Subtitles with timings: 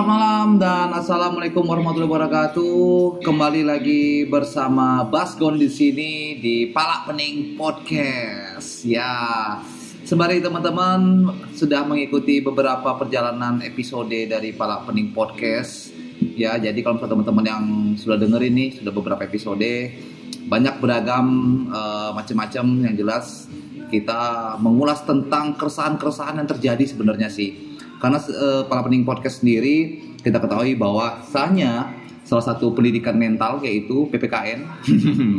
[0.00, 3.20] Selamat malam dan assalamualaikum warahmatullahi wabarakatuh.
[3.20, 8.80] Kembali lagi bersama Basgon di sini di Pala Pening Podcast.
[8.88, 9.12] Ya,
[10.08, 15.92] sembari teman-teman sudah mengikuti beberapa perjalanan episode dari Pala Pening Podcast.
[16.32, 17.64] Ya, jadi kalau teman-teman yang
[18.00, 19.68] sudah denger ini sudah beberapa episode
[20.48, 21.28] banyak beragam
[21.68, 23.52] eh, macam-macam yang jelas
[23.92, 27.69] kita mengulas tentang keresahan-keresahan yang terjadi sebenarnya sih
[28.00, 31.92] karena eh, para pening podcast sendiri kita ketahui bahwasanya
[32.24, 34.64] salah satu pendidikan mental yaitu PPKN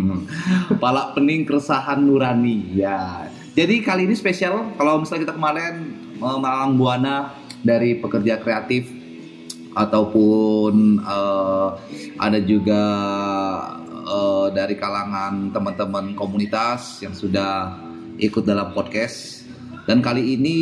[0.81, 3.31] Pala Pening Keresahan Nurani ya.
[3.51, 5.73] Jadi kali ini spesial kalau misalnya kita kemarin
[6.21, 7.35] eh, malang buana
[7.65, 8.87] dari pekerja kreatif
[9.71, 11.69] ataupun eh,
[12.19, 12.83] ada juga
[13.89, 17.73] eh, dari kalangan teman-teman komunitas yang sudah
[18.21, 19.40] ikut dalam podcast
[19.89, 20.57] dan kali ini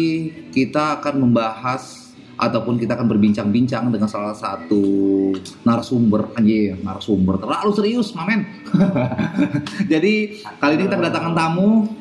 [0.56, 4.80] kita akan membahas ataupun kita akan berbincang-bincang dengan salah satu
[5.68, 6.32] narasumber.
[6.40, 7.36] Anjir narasumber.
[7.44, 8.48] Terlalu serius mamen.
[9.92, 11.92] Jadi kali ini kita kedatangan tamu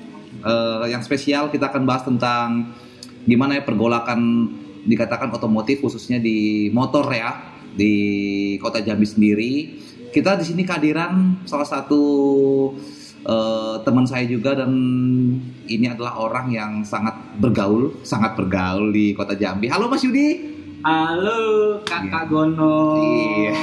[0.46, 1.50] eh, yang spesial.
[1.50, 2.70] Kita akan bahas tentang
[3.26, 4.20] gimana ya pergolakan
[4.86, 9.52] dikatakan otomotif khususnya di motor ya di kota Jambi sendiri.
[10.14, 12.00] Kita di sini kehadiran salah satu
[13.24, 14.70] eh, teman saya juga dan
[15.66, 19.66] ini adalah orang yang sangat bergaul, sangat bergaul di kota Jambi.
[19.66, 20.58] Halo Mas Yudi.
[20.78, 23.02] Halo kakak Gono.
[23.02, 23.54] Iya.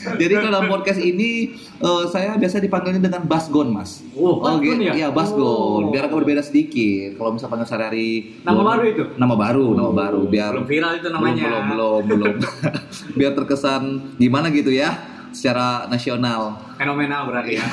[0.20, 4.00] Jadi kalau dalam podcast ini eh, saya biasa dipanggilnya dengan Basgon Mas.
[4.16, 4.88] Oh, Basgon gitu.
[4.88, 4.92] ya?
[4.96, 5.80] Iya Basgon.
[5.84, 5.92] Oh.
[5.92, 7.20] Biar agak berbeda sedikit.
[7.20, 8.10] Kalau misalnya panggil sehari-hari.
[8.48, 9.04] Nama belum- baru itu?
[9.20, 10.20] Nama baru, nama baru.
[10.24, 11.44] Biar belum viral itu namanya.
[11.44, 12.34] Belum, belum, belum.
[13.20, 13.82] Biar terkesan
[14.16, 16.58] gimana gitu ya secara nasional.
[16.76, 17.64] Fenomenal berarti ya.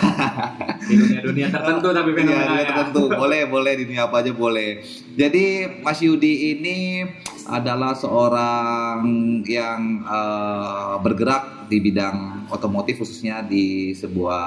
[0.89, 2.67] Di dunia-dunia tertentu tapi Iya, fenomenal dia ya.
[2.71, 3.01] tertentu.
[3.11, 4.69] Boleh, boleh di dunia apa aja boleh.
[5.17, 5.45] Jadi
[5.83, 7.03] Mas Yudi ini
[7.47, 9.01] adalah seorang
[9.47, 14.45] yang eh, bergerak di bidang otomotif khususnya di sebuah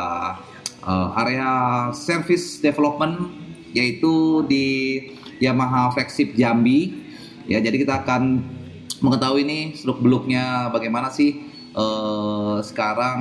[0.85, 1.51] eh, area
[1.93, 3.29] service development
[3.77, 4.67] yaitu di
[5.41, 7.09] Yamaha Flagship Jambi.
[7.49, 8.45] Ya, jadi kita akan
[9.01, 13.19] mengetahui nih seluk beluknya bagaimana sih eh, sekarang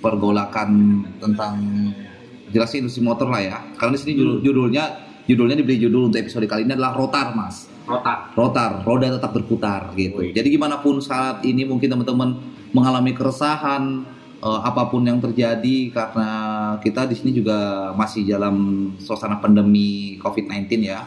[0.00, 1.56] pergolakan tentang
[2.50, 3.58] jelasnya industri motor lah ya.
[3.74, 4.84] Karena di sini judul- judulnya
[5.26, 7.66] judulnya diberi judul untuk episode kali ini adalah rotar mas.
[7.86, 8.34] Rotak.
[8.34, 10.22] Rotar, roda tetap berputar gitu.
[10.22, 10.34] Wih.
[10.34, 12.38] Jadi gimana pun saat ini mungkin teman-teman
[12.74, 14.06] mengalami keresahan
[14.42, 16.28] eh, apa pun yang terjadi karena
[16.82, 21.02] kita di sini juga masih dalam suasana pandemi COVID-19 ya.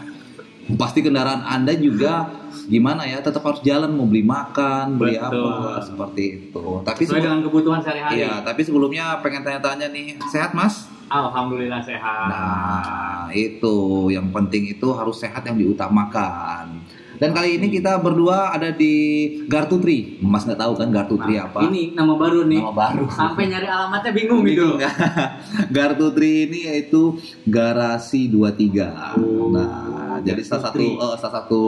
[0.78, 2.30] Pasti kendaraan Anda juga
[2.70, 5.50] gimana ya tetap harus jalan mau beli makan, beli Betul.
[5.50, 6.66] apa seperti itu.
[6.86, 8.22] Tapi Sesuai dengan kebutuhan sehari-hari.
[8.22, 10.86] Iya, tapi sebelumnya pengen tanya-tanya nih, sehat mas?
[11.10, 12.30] Alhamdulillah sehat.
[12.30, 16.86] Nah, itu yang penting itu harus sehat yang diutamakan.
[17.20, 20.16] Dan kali ini kita berdua ada di Gartutri.
[20.24, 21.68] Mas nggak tahu kan Gartutri Nah, apa?
[21.68, 22.64] Ini nama baru nih.
[22.64, 23.06] Nama baru.
[23.12, 24.80] Sampai nyari alamatnya bingung gitu.
[25.76, 29.20] Gartutri ini yaitu Garasi 23.
[29.20, 31.64] Oh, nah, jadi salah satu eh, salah satu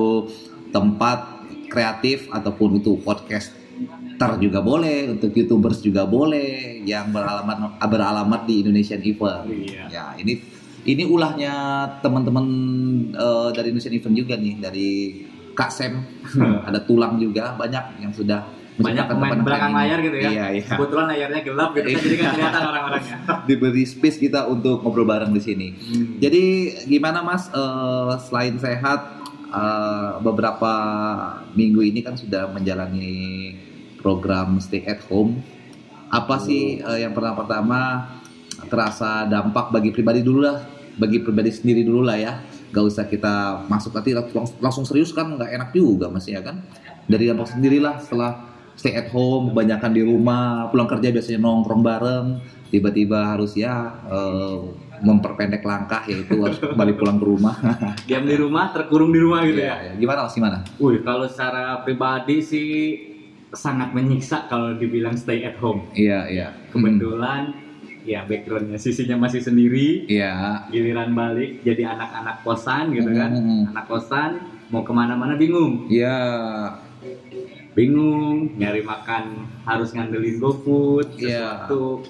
[0.71, 1.19] tempat
[1.71, 3.61] kreatif ataupun itu podcast
[4.37, 9.49] juga boleh, untuk youtubers juga boleh yang beralamat beralamat di Indonesian Event.
[9.49, 9.83] Iya.
[9.89, 10.37] Ya, ini
[10.85, 11.53] ini ulahnya
[12.05, 12.45] teman-teman
[13.09, 14.89] eh, dari Indonesian Event juga nih dari
[15.57, 15.93] Kak Sem.
[16.69, 18.45] Ada tulang juga banyak yang sudah
[18.79, 20.29] Banyak pemain belakang layar gitu ya.
[20.31, 23.15] Iya, iya Kebetulan layarnya gelap gitu kan jadi kan kelihatan orang-orangnya.
[23.49, 25.67] diberi space kita untuk ngobrol bareng di sini.
[25.75, 26.23] Hmm.
[26.23, 26.43] Jadi
[26.87, 28.99] gimana Mas eh, selain sehat
[29.51, 30.73] eh, beberapa
[31.51, 33.53] minggu ini kan sudah menjalani
[33.99, 35.43] program stay at home.
[36.07, 37.79] Apa sih eh, yang pertama pertama
[38.71, 40.63] terasa dampak bagi pribadi dulu lah,
[40.95, 42.33] bagi pribadi sendiri dulu lah ya.
[42.71, 46.63] Gak usah kita masuk nanti langsung, langsung serius kan nggak enak juga Mas ya kan.
[47.03, 48.50] Dari dampak sendirilah setelah
[48.81, 52.27] stay at home, kebanyakan di rumah, pulang kerja biasanya nongkrong bareng,
[52.73, 54.57] tiba-tiba harus ya eh,
[55.05, 57.55] memperpendek langkah yaitu harus kembali pulang ke rumah.
[58.09, 59.77] Diam di rumah, terkurung di rumah gitu ya.
[59.77, 59.91] Iya, iya.
[60.01, 60.57] Gimana Mas gimana?
[60.81, 62.69] Wih, kalau secara pribadi sih
[63.53, 65.85] sangat menyiksa kalau dibilang stay at home.
[65.93, 66.47] Iya, iya.
[66.73, 67.53] Kebetulan
[68.01, 70.65] ya backgroundnya sisinya masih sendiri, Iya.
[70.73, 73.69] giliran balik jadi anak-anak kosan gitu kan, Hmm.
[73.69, 74.41] anak kosan
[74.73, 76.17] mau ke mana-mana bingung, Iya.
[77.71, 79.23] Bingung nyari makan
[79.63, 81.65] harus ngandelin GoFood Iya.
[81.65, 82.03] sesuatu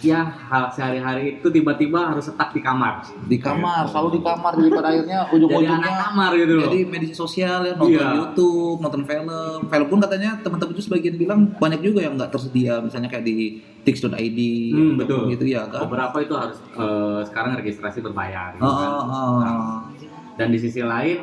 [0.00, 3.04] ya hal sehari-hari itu tiba-tiba harus setak di kamar.
[3.22, 6.62] di kamar selalu di kamar jadi pada akhirnya Jadi anak ujung-ujungnya kamar gitu loh.
[6.64, 8.08] jadi media sosial ya nonton Iya.
[8.16, 9.28] YouTube nonton film
[9.62, 13.36] film pun katanya teman-teman itu sebagian bilang banyak juga yang nggak tersedia misalnya kayak di
[13.82, 14.38] tix.id
[14.72, 15.26] Hmm, betul.
[15.28, 18.54] gitu ya kan Beberapa itu harus eh, sekarang registrasi berbayar.
[18.54, 18.90] gitu Oh, kan.
[19.04, 19.76] oh, oh.
[20.34, 21.18] Dan di sisi lain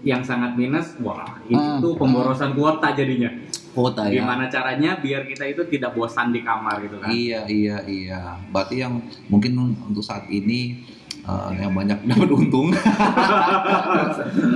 [0.00, 1.78] yang sangat minus, wah Hmm.
[1.82, 3.30] itu pemborosan kuota jadinya.
[3.70, 7.06] kuota ya Gimana caranya biar kita itu tidak bosan di kamar gitu kan?
[7.06, 8.20] Iya iya iya.
[8.50, 8.98] Berarti yang
[9.30, 9.54] mungkin
[9.86, 10.82] untuk saat ini
[11.20, 12.68] eh, yang banyak dapat untung.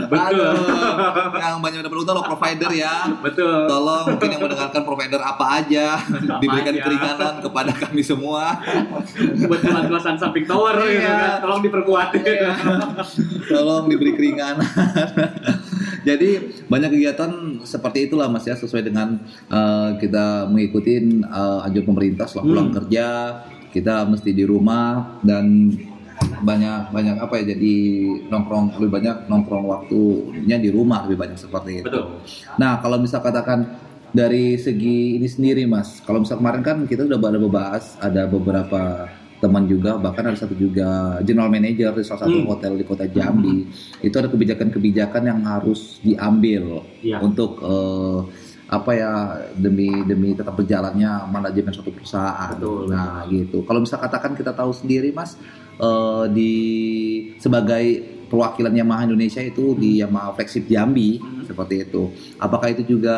[0.05, 0.19] Betul.
[0.19, 0.53] Aduh,
[1.35, 2.95] yang banyak dapat untung lo provider ya.
[3.19, 3.67] Betul.
[3.67, 5.87] Tolong mungkin yang mendengarkan provider apa aja
[6.39, 6.83] diberikan aja.
[6.83, 8.59] keringanan kepada kami semua.
[9.45, 11.11] Buat kelas-kelasan samping tower gitu Iya.
[11.11, 12.09] kan, tolong diperkuat.
[13.47, 14.67] Tolong diberi keringanan.
[16.05, 16.31] Jadi
[16.67, 17.31] banyak kegiatan
[17.63, 19.17] seperti itulah Mas ya sesuai dengan
[19.49, 22.77] eh, kita mengikuti eh, anjuran pemerintah setelah pulang Hmm.
[22.77, 23.07] kerja
[23.71, 25.67] kita mesti di rumah dan
[26.41, 27.75] banyak banyak apa ya jadi
[28.29, 31.89] nongkrong lebih banyak nongkrong waktunya di rumah lebih banyak seperti itu.
[31.89, 32.21] Betul.
[32.57, 33.67] Nah kalau misal katakan
[34.11, 39.11] dari segi ini sendiri Mas, kalau misal kemarin kan kita sudah ada membahas ada beberapa
[39.35, 42.49] teman juga bahkan ada satu juga general manager di salah satu Hmm.
[42.49, 43.69] hotel di kota Jambi
[44.01, 47.21] itu ada kebijakan-kebijakan yang harus diambil Iya.
[47.21, 48.21] untuk eh,
[48.65, 49.13] apa ya
[49.53, 52.57] demi demi tetap berjalannya manajemen suatu perusahaan.
[52.57, 52.89] Betul.
[52.89, 53.61] Nah gitu.
[53.63, 55.37] Kalau misal katakan kita tahu sendiri Mas
[55.79, 56.55] eh, di
[57.39, 61.53] sebagai perwakilan Yamaha Indonesia itu di Yamaha Flagship Jambi Hmm.
[61.53, 62.09] seperti itu.
[62.41, 63.17] Apakah itu juga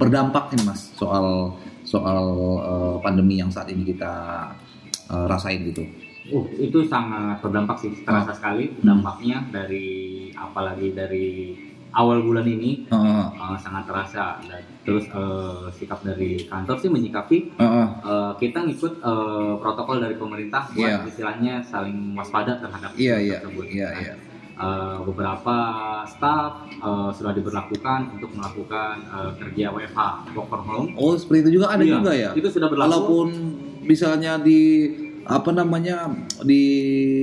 [0.00, 1.52] berdampak nih Mas soal
[1.84, 2.24] soal
[2.64, 4.12] eh, pandemi yang saat ini kita
[5.12, 5.84] eh, rasain gitu?
[6.32, 11.58] Uh, itu sangat berdampak sih, terasa sekali dampaknya dari apalagi dari
[11.92, 14.40] awal bulan ini Heeh, uh, sangat terasa.
[14.42, 17.86] Dan terus uh, sikap dari kantor sih menyikapi heeh.
[18.00, 21.06] uh, kita ngikut uh, protokol dari pemerintah buat Iya.
[21.06, 23.66] istilahnya saling waspada terhadap isu iya tersebut.
[23.68, 24.14] iya Nah, iya.
[24.54, 25.56] uh, beberapa
[26.06, 30.00] staff uh, sudah diberlakukan untuk melakukan uh, kerja WFH
[30.32, 30.88] work from home.
[30.94, 32.30] Oh seperti itu juga ada Iya, juga ya.
[32.32, 32.88] Itu sudah berlaku.
[32.88, 33.28] Walaupun
[33.82, 34.88] misalnya di
[35.22, 36.10] apa namanya
[36.42, 36.62] di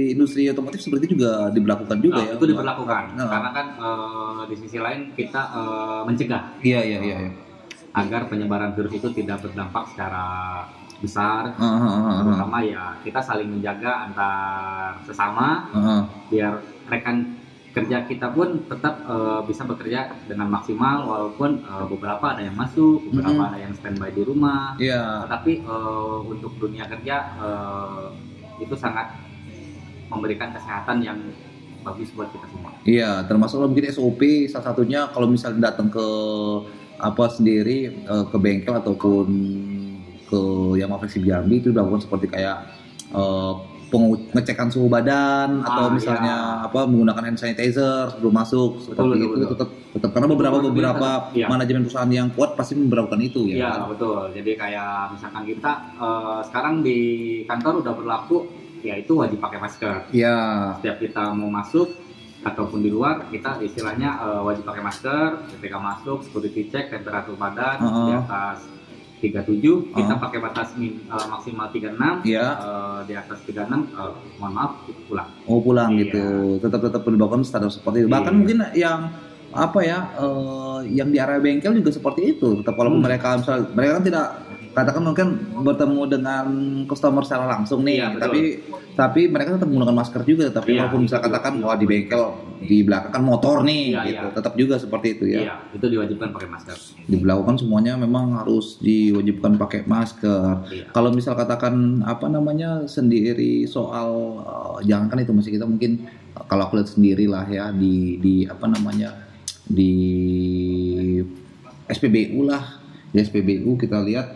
[0.10, 2.34] industri otomotif seperti itu juga diberlakukan juga Nah, ya.
[2.40, 3.28] itu diberlakukan Nah.
[3.28, 7.18] karena kan uh, di sisi lain kita uh, mencegah Iya iya iya.
[7.28, 7.32] iya.
[7.90, 10.26] agar penyebaran virus itu tidak berdampak secara
[11.00, 16.02] besar ah, ah, ah, terutama ya kita saling menjaga antar sesama ah, ah.
[16.28, 16.60] biar
[16.92, 17.39] rekan
[17.70, 23.06] kerja kita pun tetap uh, bisa bekerja dengan maksimal walaupun uh, beberapa ada yang masuk
[23.08, 23.48] beberapa Mhm.
[23.48, 25.30] ada yang standby di rumah Iya.
[25.30, 28.10] tetapi uh, untuk dunia kerja uh,
[28.58, 29.14] itu sangat
[30.08, 31.18] memberikan kesehatan yang
[31.80, 36.08] bagus buat kita semua Iya, termasuk mungkin SOP salah satunya kalau misalnya datang ke
[37.00, 39.28] apa sendiri eh, ke bengkel ataupun
[40.28, 40.40] ke
[40.76, 42.68] Yamaha Flexi Jambi itu dilakukan seperti kayak
[43.10, 43.54] eh,
[43.90, 49.18] pengu- ngecekan suhu badan atau Ah, misalnya apa menggunakan hand sanitizer sebelum masuk seperti betul,
[49.20, 49.50] itu betul.
[49.52, 51.48] tetap tetap karena beberapa Betul, beberapa iya.
[51.48, 53.56] manajemen perusahaan yang kuat pasti memberlakukan itu ya.
[53.58, 54.30] Iya betul.
[54.32, 57.00] Jadi kayak misalkan kita eh, sekarang di
[57.44, 58.38] kantor udah berlaku,
[58.80, 59.96] yaitu wajib pakai masker.
[60.10, 60.38] Iya.
[60.78, 61.90] Setiap kita mau masuk
[62.40, 65.28] ataupun di luar, kita istilahnya eh, wajib pakai masker.
[65.58, 68.06] Ketika masuk, security check temperatur badan Uh-uh.
[68.06, 68.58] di atas
[69.20, 70.18] 37, kita Uh-uh.
[70.18, 72.24] pakai batas min- eh, maksimal 36.
[72.24, 72.46] Iya.
[72.56, 75.30] Eh, di atas 36, eh, mohon maaf, kita pulang.
[75.46, 76.00] Oh pulang Iya.
[76.02, 76.24] gitu.
[76.60, 78.10] Tetap tetap dilakukan standar seperti itu.
[78.10, 78.38] Bahkan Iya.
[78.38, 79.00] mungkin yang
[79.50, 82.60] apa ya eh, yang di area bengkel juga seperti itu.
[82.60, 83.08] Tetap walaupun Hmm.
[83.08, 84.26] mereka misal mereka kan tidak
[84.70, 85.28] katakan mungkin
[85.60, 86.46] bertemu dengan
[86.86, 88.22] customer secara langsung nih, Iya, betul.
[88.22, 88.42] tapi
[88.94, 90.46] tapi mereka tetap menggunakan masker juga.
[90.52, 91.26] Tapi Iya, walaupun misal itu.
[91.26, 92.24] katakan wah di bengkel
[92.60, 94.26] di belakang kan motor nih, Iya, gitu.
[94.28, 94.36] iya.
[94.36, 95.40] Tetap juga seperti itu ya.
[95.40, 96.78] Iya, itu diwajibkan pakai masker.
[97.08, 100.68] Diberlakukan semuanya memang harus diwajibkan pakai masker.
[100.68, 100.86] Iya.
[100.92, 101.74] Kalau misal katakan
[102.04, 104.10] apa namanya sendiri soal
[104.40, 108.20] eh, jangan kan itu masih kita mungkin eh, kalau aku lihat sendiri lah ya di
[108.20, 109.16] di apa namanya
[109.66, 109.94] di
[111.88, 112.64] SPBU lah
[113.10, 114.28] di SPBU kita lihat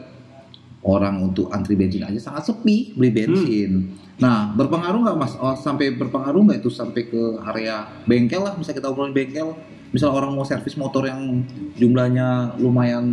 [0.84, 3.72] orang untuk antri bensin aja sangat sepi beli bensin.
[4.20, 5.34] Nah berpengaruh nggak mas?
[5.40, 8.54] Oh, sampai berpengaruh nggak itu sampai ke area bengkel lah?
[8.60, 9.56] Misal kita obrolin bengkel,
[9.90, 11.44] misal orang mau servis motor yang
[11.76, 13.04] jumlahnya lumayan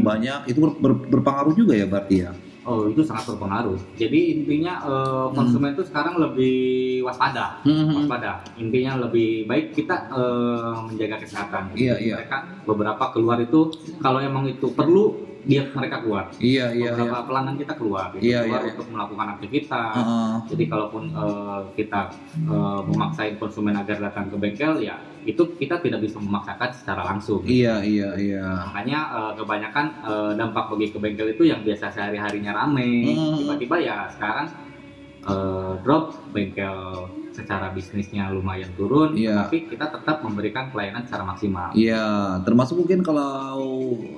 [0.00, 2.32] banyak, itu ber- ber- berpengaruh juga ya berarti ya?
[2.68, 3.80] Oh, itu sangat berpengaruh.
[3.96, 6.56] Jadi intinya eh, konsumen itu sekarang lebih
[7.00, 7.64] waspada.
[7.64, 7.96] Hmm.
[7.96, 8.44] waspada.
[8.60, 11.72] Intinya lebih baik kita eh, menjaga kesehatan.
[11.72, 12.14] Iya, Jadi iya.
[12.20, 13.72] Mereka beberapa keluar itu
[14.04, 16.28] kalau emang itu perlu dia mereka keluar.
[16.36, 16.92] Iya iya iya.
[16.92, 18.72] Beberapa pelanggan kita keluar, gitu, Iya, keluar iya, iya.
[18.76, 19.96] untuk melakukan aktivitas.
[19.96, 20.34] Heeh.
[20.52, 22.00] Jadi kalaupun eh, kita
[22.36, 27.40] eh, memaksain konsumen agar datang ke bengkel, ya itu kita tidak bisa memaksakan secara langsung.
[27.48, 28.44] Iya iya iya.
[28.68, 33.08] Makanya eh, kebanyakan eh, dampak bagi ke bengkel itu yang biasa sehari harinya rame,
[33.40, 34.52] tiba-tiba ya sekarang
[35.24, 39.46] eh, drop bengkel secara bisnisnya lumayan turun, Iya.
[39.46, 41.70] tapi kita tetap memberikan pelayanan secara maksimal.
[41.70, 42.02] Iya,
[42.42, 43.62] termasuk mungkin kalau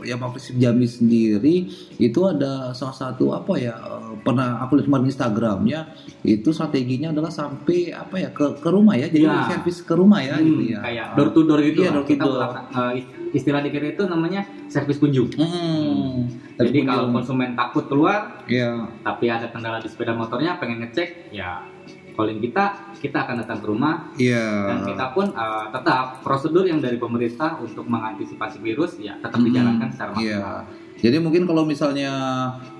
[0.00, 4.86] ya Pak Persib Jambi sendiri itu ada salah satu apa ya eh, pernah aku lihat
[4.86, 5.80] kemarin Instagramnya
[6.22, 9.44] itu strateginya adalah sampai apa ya ke ke rumah ya jadi Iya.
[9.50, 11.78] servis ke rumah ya Hmm, gitu ya Kayak door to door gitu.
[11.78, 11.94] Iya, lah.
[11.94, 12.32] door to kita door.
[12.34, 12.92] melakukan, eh,
[13.30, 15.28] istilah di kita itu namanya servis kunjung.
[15.34, 16.24] Hmm.
[16.56, 17.14] Jadi Tapi kalau kunjung.
[17.16, 18.88] konsumen takut keluar, Iya.
[19.00, 21.64] tapi ada kendala di sepeda motornya, pengen ngecek, ya
[22.12, 22.64] calling kita,
[22.94, 24.46] kita akan datang ke rumah Iya.
[24.66, 29.46] dan kita pun uh, tetap prosedur yang dari pemerintah untuk mengantisipasi virus ya tetap Hmm,
[29.46, 30.38] dijalankan secara Iya.
[30.38, 30.58] maksimal.
[31.00, 32.12] Jadi mungkin kalau misalnya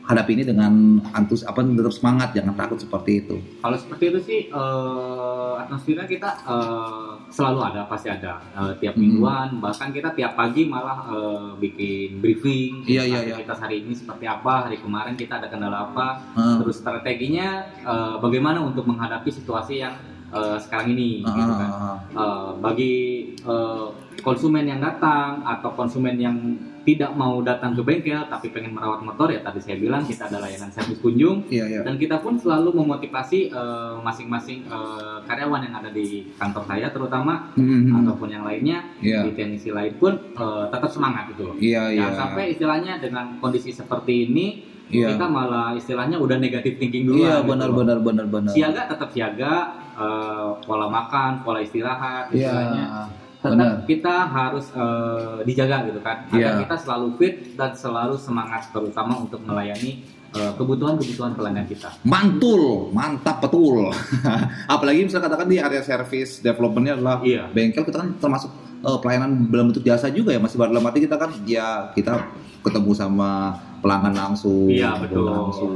[0.03, 0.73] hadapi ini dengan
[1.09, 6.29] antus apa tetap semangat jangan takut seperti itu Kalau seperti itu sih eh, atmosfernya kita
[6.43, 9.01] eh, selalu ada pasti ada Eh, tiap Hmm.
[9.01, 13.35] mingguan bahkan kita tiap pagi malah eh, bikin briefing Iya, iya, iya.
[13.37, 18.15] kita hari ini seperti apa hari kemarin kita ada kendala apa Ah, terus strateginya eh,
[18.17, 19.95] bagaimana untuk menghadapi situasi yang
[20.29, 21.69] eh, sekarang ini ah, gitu kan.
[22.11, 22.93] Eh, bagi
[23.39, 23.87] eh,
[24.19, 26.37] konsumen yang datang atau konsumen yang
[26.83, 30.43] tidak mau datang ke bengkel tapi pengen merawat motor ya tadi saya bilang kita ada
[30.43, 31.47] layanan servis kunjung.
[31.47, 31.81] Iya iya.
[31.87, 37.55] Dan kita pun selalu memotivasi eh, masing-masing eh, karyawan yang ada di kantor saya terutama
[37.55, 39.23] Hmm, hmm, ataupun yang lainnya iya.
[39.23, 41.55] di teknisi lain pun eh, tetap semangat gitu loh.
[41.57, 42.11] iya iya.
[42.11, 44.47] Jangan sampai istilahnya dengan kondisi seperti ini
[44.91, 45.15] iya.
[45.15, 48.51] kita malah istilahnya udah negatif thinking dulu iya benar benar benar benar.
[48.51, 49.53] Siaga tetap siaga,
[49.95, 52.51] eh, pola makan, pola istirahat iya.
[52.51, 52.85] istilahnya.
[52.91, 56.61] benar tetap kita harus eh, dijaga gitu kan agar Iya.
[56.63, 59.99] kita selalu fit dan selalu semangat terutama untuk melayani
[60.31, 61.91] eh, kebutuhan-kebutuhan pelanggan kita.
[62.03, 63.91] mantul mantap betul
[64.73, 67.47] apalagi misalnya katakan di area service developmentnya adalah Iya.
[67.47, 71.15] bengkel kita kan termasuk eh, pelayanan dalam bentuk jasa juga ya masih dalam arti kita
[71.15, 72.23] kan ya kita
[72.59, 75.27] ketemu sama pelanggan langsung Iya, betul.
[75.27, 75.71] langsung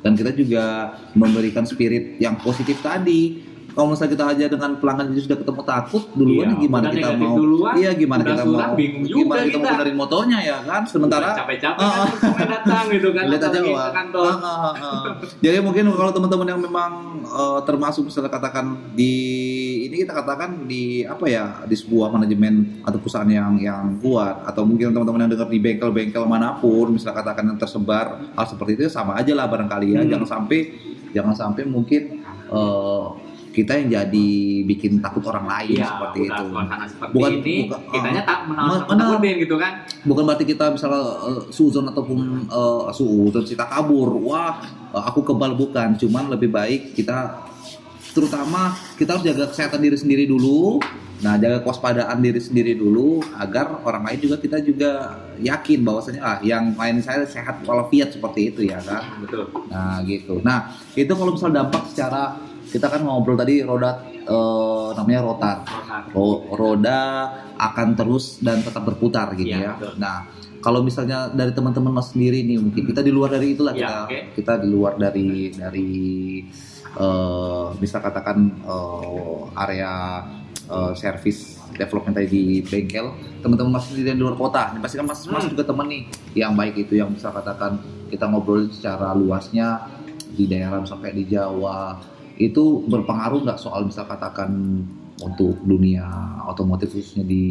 [0.00, 0.64] dan kita juga
[1.12, 6.02] memberikan spirit yang positif tadi kalau misalnya kita aja dengan pelanggan itu sudah ketemu takut
[6.12, 9.50] duluan Iya, ya gimana kita mau duluan, iya gimana kita surat, mau bingung gimana kita,
[9.50, 9.72] mau kita.
[9.72, 14.24] benerin motornya ya kan sementara capek-capek Ah, kan datang gitu kan Lihat aja ke kantor.
[14.24, 15.02] Ah, ah, ah, ah.
[15.38, 16.90] Jadi mungkin kalau teman-teman yang memang
[17.22, 19.12] eh, termasuk misalnya katakan di
[19.82, 24.62] ini kita katakan di apa ya di sebuah manajemen atau perusahaan yang yang kuat atau
[24.62, 28.88] mungkin teman-teman yang dengar di bengkel-bengkel mana pun misalnya katakan yang tersebar hal seperti itu
[28.88, 30.10] sama aja lah barangkali ya Hmm.
[30.10, 30.58] jangan sampai
[31.10, 32.02] jangan sampai mungkin
[32.48, 33.04] eh,
[33.50, 34.28] kita yang jadi
[34.62, 36.46] bikin takut orang lain Iya, seperti udah itu.
[36.86, 38.26] seperti Bukan- ini, bukan- kitanya ah.
[38.26, 38.98] tak menawar Benar.
[39.10, 39.72] takutin gitu kan.
[40.00, 45.52] bukan berarti kita misalnya uh, suzon ataupun uh, suuzon kita kabur wah uh, aku kebal
[45.52, 47.42] bukan cuman lebih baik kita
[48.10, 50.82] terutama kita harus jaga kesehatan diri sendiri dulu
[51.20, 54.90] nah jaga kewaspadaan diri sendiri dulu agar orang lain juga kita juga
[55.36, 59.44] yakin bahwasanya ah yang lain saya sehat walafiat seperti itu ya kan Betul.
[59.68, 60.40] Nah gitu.
[60.40, 60.58] Nah
[60.90, 62.40] itu kalau misal dampak secara
[62.70, 65.56] kita kan ngobrol tadi roda eh, eh, namanya rotar.
[65.62, 66.02] Rotar.
[66.10, 67.00] Ro- roda
[67.56, 69.72] akan terus dan tetap berputar gitu Iya, ya.
[69.74, 69.94] betul.
[69.96, 70.16] Nah,
[70.58, 73.96] kalau misalnya dari teman-teman mas sendiri nih mungkin kita di luar dari itulah Iya, kita
[74.04, 74.18] oke.
[74.34, 75.90] kita di luar dari dari
[76.92, 79.92] eh bisa katakan eh, area
[80.66, 81.40] eh, service
[81.72, 83.06] development tadi di bengkel
[83.40, 85.50] teman-teman mas sendiri di luar kota ini pasti kan mas mas Hmm.
[85.50, 86.02] juga temen nih
[86.34, 89.86] yang baik itu yang bisa katakan kita ngobrol secara luasnya
[90.30, 91.94] di daerah sampai di Jawa
[92.40, 94.80] itu berpengaruh nggak soal misal katakan
[95.20, 96.08] untuk dunia
[96.48, 97.44] otomotif khususnya di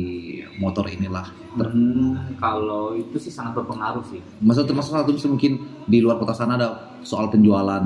[0.57, 4.21] motor inilah Hmm, kalau itu sih sangat berpengaruh sih.
[4.37, 5.57] Maksud termasuk satu bisa mungkin
[5.89, 7.85] di luar kota sana ada soal penjualan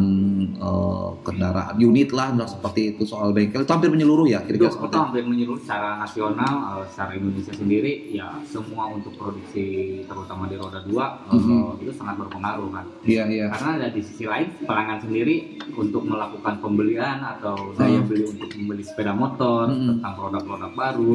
[0.53, 4.93] eh, kendaraan unit lah nah, seperti itu soal bengkel itu hampir menyeluruh ya kira-kira seperti
[4.93, 5.01] itu.
[5.01, 9.65] hampir menyeluruh secara nasional, eh, secara Indonesia sendiri, ya semua untuk produksi
[10.03, 11.82] terutama di roda dua eh, Mhm.
[11.82, 12.86] itu sangat berpengaruh kan.
[13.03, 13.46] Iya iya.
[13.50, 15.36] Karena ada di sisi lain pelanggan sendiri
[15.74, 18.08] untuk melakukan pembelian atau daya Hmm.
[18.08, 19.98] beli untuk membeli sepeda motor Hmm.
[19.98, 21.13] tentang produk-produk baru,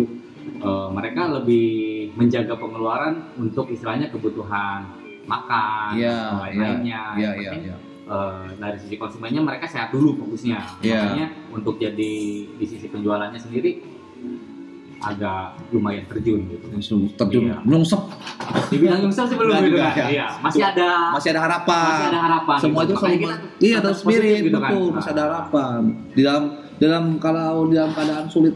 [0.59, 1.69] eh, mereka lebih
[2.15, 4.87] menjaga pengeluaran untuk istilahnya kebutuhan
[5.29, 7.03] makan Iya, atau lain-lainnya.
[7.15, 10.59] Iya Yang iya penting, eh, dari sisi konsumennya mereka sehat dulu fokusnya.
[10.81, 11.03] Iya.
[11.05, 12.13] Makanya untuk jadi
[12.49, 13.85] di sisi penjualannya sendiri
[14.99, 16.67] agak lumayan terjun gitu.
[16.69, 17.57] Langsung terjun Iya.
[17.63, 18.03] nyungsep
[18.73, 19.95] Dibilang sih belum gitu kan.
[19.95, 20.07] ya.
[20.11, 21.87] Iya, masih ada masih ada harapan.
[21.87, 22.57] masih ada harapan.
[22.59, 22.93] Semua gitu.
[22.99, 24.71] itu kita iya terus spirit gitu kan.
[24.73, 26.45] betul masih ada Nah, harapan di dalam
[26.79, 28.55] dalam kalau dalam keadaan sulit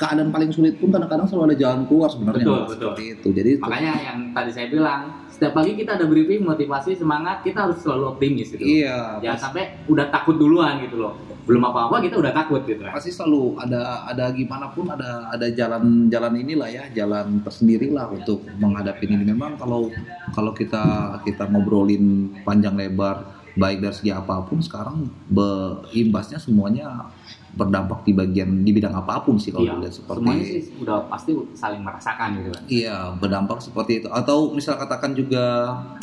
[0.00, 2.72] keadaan paling sulit pun kadang-kadang selalu ada jalan keluar sebenarnya Betul, betul.
[2.88, 6.90] seperti itu jadi itu- Makanya yang tadi saya bilang, setiap pagi kita ada briefing, motivasi,
[6.94, 8.64] semangat, kita harus selalu optimis gitu.
[8.64, 11.14] iya Jangan sampai udah takut duluan gitu loh.
[11.40, 12.94] Belum apa-apa kita udah takut gitu kan.
[12.94, 18.06] pasti selalu ada ada gimana pun ada ada jalan jalan inilah ya jalan tersendiri lah
[18.06, 19.90] untuk menghadapi ini memang kalau
[20.30, 20.84] kalau kita
[21.20, 22.04] kita ngobrolin
[22.40, 24.96] panjang lebar baik dari segi apa pun sekarang
[25.28, 27.12] be- imbasnya semuanya
[27.50, 30.96] berdampak di bagian di bidang apa pun sih kalau Iya, dilihat seperti semuanya sih udah
[31.06, 32.62] pasti saling merasakan gitu kan.
[32.64, 34.08] Iya, berdampak seperti itu.
[34.08, 35.44] Atau misal katakan juga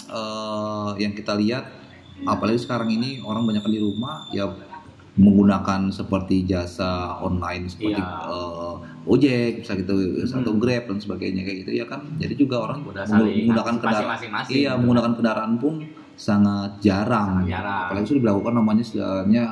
[0.07, 1.65] eh, yang kita lihat,
[2.23, 4.47] apalagi sekarang ini orang banyak di rumah, ya
[5.15, 8.11] menggunakan seperti jasa online seperti Iya.
[8.29, 8.75] eh,
[9.07, 10.59] ojek, bisa gitu, atau Hmm.
[10.59, 12.05] grab dan sebagainya kayak gitu ya kan.
[12.15, 14.77] Jadi juga orang Udah menggunakan kendaraan, iya gitu.
[14.77, 15.73] menggunakan kendaraan pun
[16.17, 17.45] sangat jarang.
[17.45, 17.85] Sangat jarang.
[17.87, 19.43] Apalagi sudah dilakukan namanya istilahnya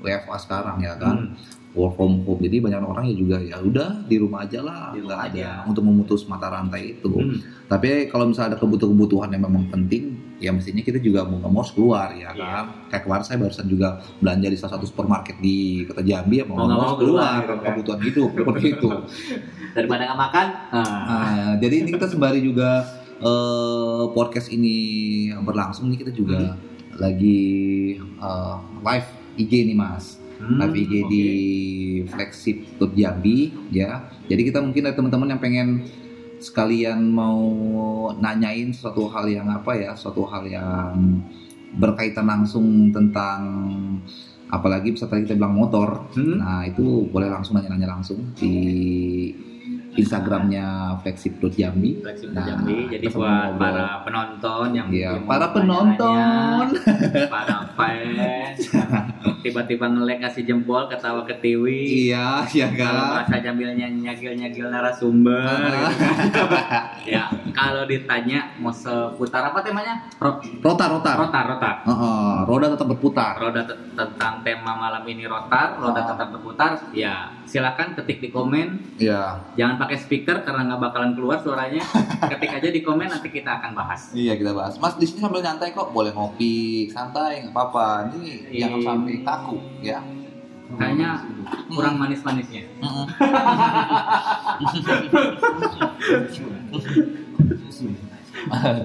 [0.00, 1.36] WFA sekarang ya kan Hmm.
[1.74, 5.10] work from home jadi banyak orang ya juga ya udah di rumah aja lah nggak
[5.26, 5.48] ada aja.
[5.66, 7.34] untuk memutus mata rantai itu Hmm.
[7.66, 11.60] tapi kalau misalnya ada kebutuhan-kebutuhan yang memang penting ya mestinya kita juga mau nggak mau
[11.60, 12.46] harus keluar ya Iya.
[12.46, 16.44] kan kayak kemarin saya barusan juga belanja di salah satu supermarket di kota Jambi ya
[16.44, 17.66] mau nggak Mau mau keluar keluar, karena kan?
[17.72, 18.88] kebutuhan hidup seperti itu
[19.74, 22.86] Daripada nggak makan, ah, Nah, jadi ini kita sembari juga
[23.20, 24.76] eh, podcast ini
[25.38, 27.00] berlangsung nih kita juga Hmm.
[27.00, 27.42] lagi
[27.98, 31.08] eh, live IG nih mas hmm, live IG oke.
[31.10, 31.24] di
[32.06, 34.06] flagship Tour Jambi ya.
[34.26, 35.68] Jadi kita mungkin ada teman-teman yang pengen
[36.38, 37.40] sekalian mau
[38.14, 41.22] nanyain suatu hal yang apa ya, suatu hal yang
[41.74, 43.40] berkaitan langsung tentang
[44.46, 46.06] apalagi bisa tadi kita bilang motor.
[46.14, 46.38] Hmm.
[46.38, 48.54] Nah, itu boleh langsung nanya-nanya langsung di
[49.94, 50.66] Instagramnya
[50.98, 51.96] flagship Tour Jambi.
[51.96, 52.76] Fleksibel Nah, Jambi.
[52.88, 56.66] Jadi buat para penonton yang Iya, mau para penonton.
[57.26, 58.58] para fans,
[59.40, 62.08] tiba-tiba ngelek kasih jempol, ketawa ke tiwi.
[62.08, 63.10] Iya, ya Kalau kan.
[63.22, 65.46] bahasa Jambilnya nyagil-nyagil narasumber.
[66.18, 66.42] Gitu
[67.14, 70.02] ya, kalau ditanya mau seputar apa temanya?
[70.16, 71.16] Ro- Rotar, rotar.
[71.16, 71.74] rotar, rotar.
[71.84, 73.34] Heeh, roda tetap berputar.
[73.36, 76.70] Roda te- tentang tema malam ini rotar, roda tetap berputar.
[76.90, 78.96] Ya, silakan ketik di komen.
[78.96, 79.40] Iya.
[79.54, 81.82] Jangan pakai speaker karena nggak bakalan keluar suaranya.
[82.32, 84.10] Ketik aja di komen nanti kita akan bahas.
[84.12, 84.76] Iya kita bahas.
[84.76, 88.10] Mas di sini sambil nyantai kok, boleh ngopi, santai, nggak apa-apa.
[88.12, 88.60] Ini Iya.
[88.66, 90.00] jangan sampai kaku, ya.
[90.74, 91.10] Kayaknya
[91.70, 92.64] kurang manis-manisnya.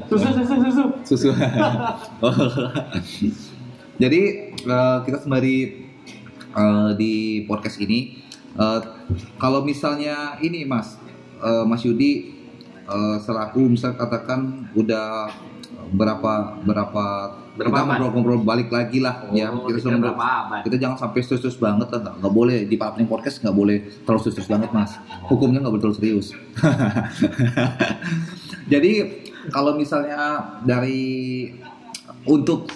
[0.09, 0.83] Susu, susu, susu.
[1.03, 1.29] Susu.
[3.99, 4.21] Jadi
[4.55, 5.57] eh, kita sembari
[6.55, 8.15] eh, di podcast ini,
[8.51, 8.79] eh,
[9.35, 10.95] kalau misalnya ini Mas,
[11.37, 12.33] eh, Mas Yudi
[12.81, 15.29] eh, selaku misal katakan udah
[15.89, 17.05] berapa berapa
[17.51, 20.61] Berapa kita ngobrol-ngobrol balik lagi lah ya Oh, kita dikira sudah ngobrol- berapa abad?
[20.63, 24.21] kita jangan sampai serius banget lah nggak boleh di Pak Pning podcast nggak boleh terlalu
[24.23, 26.27] serius banget mas hukumnya nggak boleh terlalu serius
[28.65, 28.91] jadi
[29.49, 30.19] kalau misalnya
[30.61, 31.01] dari
[32.23, 32.69] untuk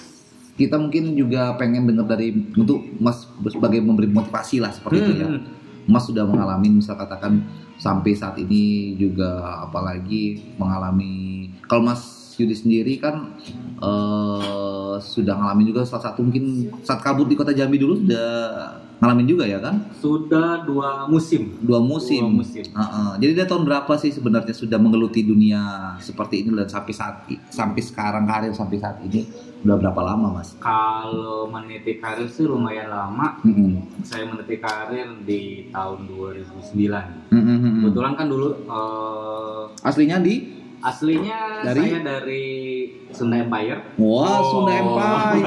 [0.54, 5.28] kita mungkin juga pengen dengar dari untuk mas sebagai memberi motivasi lah seperti itu ya
[5.30, 5.42] Hmm.
[5.88, 7.44] Mas sudah mengalami misal katakan
[7.78, 13.36] sampai saat ini juga apalagi mengalami kalau mas Yudi sendiri kan
[13.78, 18.30] eh, sudah ngalamin juga salah satu mungkin saat kabut di kota Jambi dulu sudah
[19.04, 19.84] ngalamin juga ya kan?
[20.00, 21.60] Sudah dua musim.
[21.60, 22.24] Dua musim.
[22.24, 22.64] Dua musim.
[22.64, 23.12] Heeh.
[23.20, 27.82] Jadi dia tahun berapa sih sebenarnya sudah menggeluti dunia seperti ini dan sampai saat sampai
[27.84, 29.28] sekarang karir sampai saat ini
[29.68, 30.56] udah berapa lama mas?
[30.64, 33.44] Kalau meniti karir sih lumayan lama.
[33.44, 34.04] Mm-mm.
[34.08, 36.72] Saya meniti karir di tahun 2009.
[37.36, 37.84] Mm-mm.
[37.84, 41.80] Kebetulan kan dulu eh, Aslinya di aslinya Dari?
[41.80, 42.46] saya dari
[43.10, 43.80] Sunda Empire.
[43.96, 44.42] Wah Oh.
[44.44, 45.40] Sunda Empire.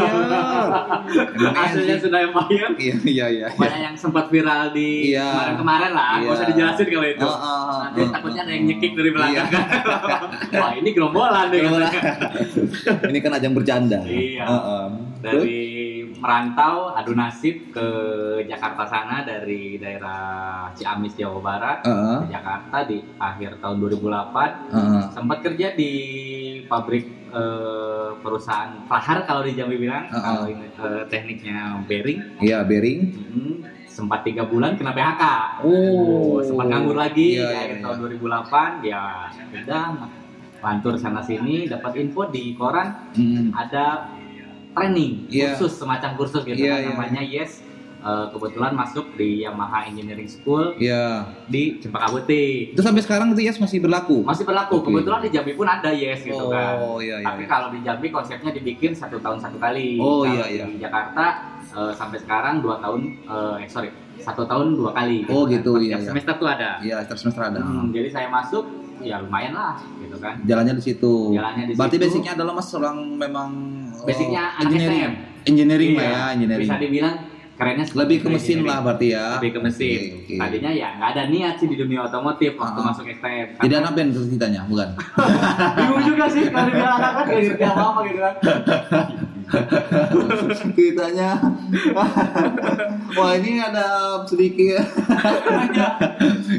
[1.60, 2.02] Aslinya sih?
[2.02, 2.72] Sunda Empire.
[2.78, 3.46] Iya iya iya.
[3.52, 5.28] Banyak yang sempat viral di Iya.
[5.28, 6.10] kemarin-kemarin lah.
[6.16, 6.28] Iya.
[6.32, 7.26] usah dijelasin kalau itu.
[7.26, 9.48] Ah, ah, ah, Nanti ah, takutnya ada yang nyekik dari belakang.
[9.50, 10.56] Iya.
[10.62, 11.58] Wah ini gerombolan deh.
[11.60, 11.92] Gerombolan.
[13.12, 14.00] Ini kan ajang bercanda.
[14.06, 14.44] Iya.
[14.46, 14.84] Heeh.
[15.26, 15.58] Dari
[16.16, 17.86] merantau adu nasib ke
[18.46, 20.22] Jakarta sana dari daerah
[20.72, 22.18] Ciamis Jawa Barat Heeh.
[22.22, 25.02] ke Jakarta di akhir tahun 2008 Heeh.
[25.10, 25.90] sempat kerja di
[26.64, 30.22] pabrik eh, perusahaan Fahar kalau di Jambi bilang Uh-uh.
[30.22, 33.00] kalau ini eh, tekniknya bearing Iya bearing.
[33.26, 35.22] Hmm, sempat tiga bulan kena PHK
[35.66, 36.38] Oh.
[36.40, 37.82] sempat nganggur lagi di iya, akhir iya.
[37.82, 39.02] tahun 2008 ya
[39.58, 39.86] udah
[40.56, 43.52] lantur sana sini dapat info di koran Mm.
[43.52, 44.08] ada
[44.76, 45.56] training Iya.
[45.56, 46.88] kursus semacam kursus gitu Iya, kan iya.
[46.92, 47.52] namanya Yes
[47.98, 51.26] Eh, kebetulan masuk di Yamaha Engineering School Iya.
[51.50, 54.22] di Cempaka Putih Itu sampai sekarang itu Yes masih berlaku.
[54.22, 54.94] masih berlaku Oke.
[54.94, 57.26] kebetulan di Jambi pun ada Yes gitu kan Oh iya iya.
[57.26, 57.50] tapi iya.
[57.50, 60.64] kalau di Jambi konsepnya dibikin satu tahun satu kali Oh, Kalau iya, iya.
[60.68, 61.24] di Jakarta
[61.66, 65.52] eh, sampai sekarang dua tahun eh eh, sorry satu tahun dua kali Oh, kan.
[65.52, 66.08] gitu, iya, tiap iya.
[66.08, 67.58] semester tuh ada Iya, setiap semester ada.
[67.58, 68.64] Hmm, jadi saya masuk
[68.96, 71.34] ya lumayan lah gitu kan Jalannya di situ.
[71.34, 72.04] Jalannya di Berarti situ.
[72.06, 73.75] basicnya adalah Mas seorang memang oh,
[74.06, 75.12] Basicnya anak engineering.
[75.44, 76.64] Engineering lah Iya, ya, engineering.
[76.64, 77.16] bisa dibilang
[77.56, 79.26] kerennya Lebih ke mesin lah berarti ya.
[79.34, 80.34] lebih ke mesin Oke, oke.
[80.36, 82.84] tadinya ya nggak ada niat sih di dunia otomotif waktu Ah.
[82.86, 84.88] masuk STM Jadi anak band ceritanya, bukan?
[85.76, 88.34] bingung juga sih kalau dia anak kan ngerti apa apa gitu kan
[90.56, 91.38] ceritanya
[93.14, 93.86] wah ini ada
[94.24, 94.82] sedikit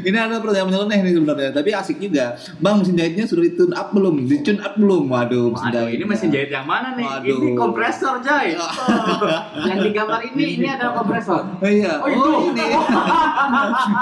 [0.00, 3.74] ini ada pertanyaan menyeleneh nih sebenarnya tapi asik juga bang mesin jahitnya sudah di tune
[3.74, 7.04] up belum di tune up belum waduh mesin Waduh, ini mesin jahit yang mana nih?
[7.04, 7.28] Waduh.
[7.28, 8.56] Ini kompresor, Jai.
[8.56, 8.72] Oh,
[9.68, 11.44] yang di gambar ini, ini ada kompresor.
[11.54, 12.30] Oh iya, Oh, itu.
[12.48, 12.64] ini.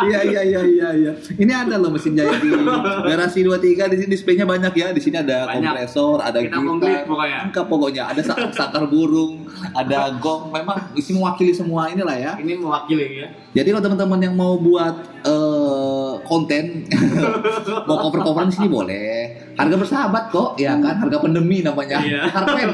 [0.06, 1.12] iya iya iya iya iya.
[1.34, 2.54] Ini ada loh mesin jahit di
[3.02, 4.88] garasi 23 di sini displaynya banyak ya.
[4.90, 5.58] Di sini ada Banyak.
[5.58, 8.02] kompresor, ada Kita komplit gitar, lengkap pokoknya.
[8.08, 10.52] Ada sak- sakar burung, ada gong.
[10.52, 12.32] Memang isi mewakili semua inilah ya.
[12.36, 13.28] Ini mewakili ya.
[13.56, 16.84] Jadi kalau teman-teman yang mau buat eh, konten,
[17.88, 19.08] mau cover-coveran di sini boleh.
[19.56, 21.00] Harga bersahabat kok, ya kan?
[21.00, 22.04] Harga pandemi namanya.
[22.04, 22.28] Iya.
[22.36, 22.68] Harpen.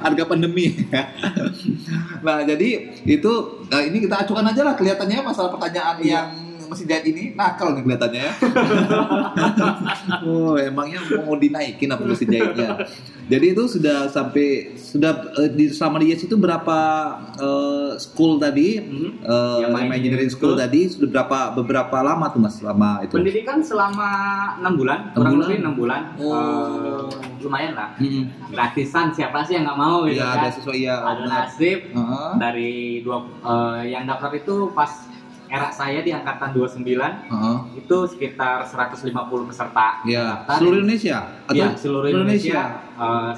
[0.00, 0.88] Harga pandemi.
[2.24, 3.32] nah, jadi itu
[3.68, 6.08] eh, ini kita acukan aja lah kelihatannya masalah pertanyaan Iya.
[6.08, 6.26] yang
[6.70, 8.32] mesin jahit ini nakal nih kelihatannya ya.
[10.24, 12.86] oh, emangnya mau dinaikin apa mesin jahitnya?
[13.26, 16.78] Jadi itu sudah sampai sudah eh, di selama di Yes itu berapa
[17.36, 18.78] eh, school tadi?
[18.78, 19.10] Hmm.
[19.20, 23.14] Eh, Yang main engineering school tadi sudah berapa beberapa lama tuh mas selama itu?
[23.14, 24.08] Pendidikan selama
[24.58, 25.46] enam bulan, Enam kurang bulan?
[25.46, 26.00] lebih enam bulan.
[26.16, 26.30] Oh.
[26.30, 27.04] Eh,
[27.40, 27.88] lumayan lah.
[27.96, 28.24] Mm-mm.
[28.50, 30.38] Gratisan siapa sih yang nggak mau gitu Ya kan?
[30.38, 30.96] ada sesuai ya.
[31.00, 32.30] Ada nasib Heeh.
[32.36, 34.90] dari dua eh, yang daftar itu pas
[35.50, 36.86] era saya di angkatan 29
[37.26, 37.56] Heeh.
[37.76, 39.10] itu sekitar 150
[39.44, 39.98] peserta.
[40.06, 40.56] Ya, Daftar.
[40.56, 42.60] seluruh Indonesia atau Iya, seluruh Indonesia,
[42.96, 43.32] eh,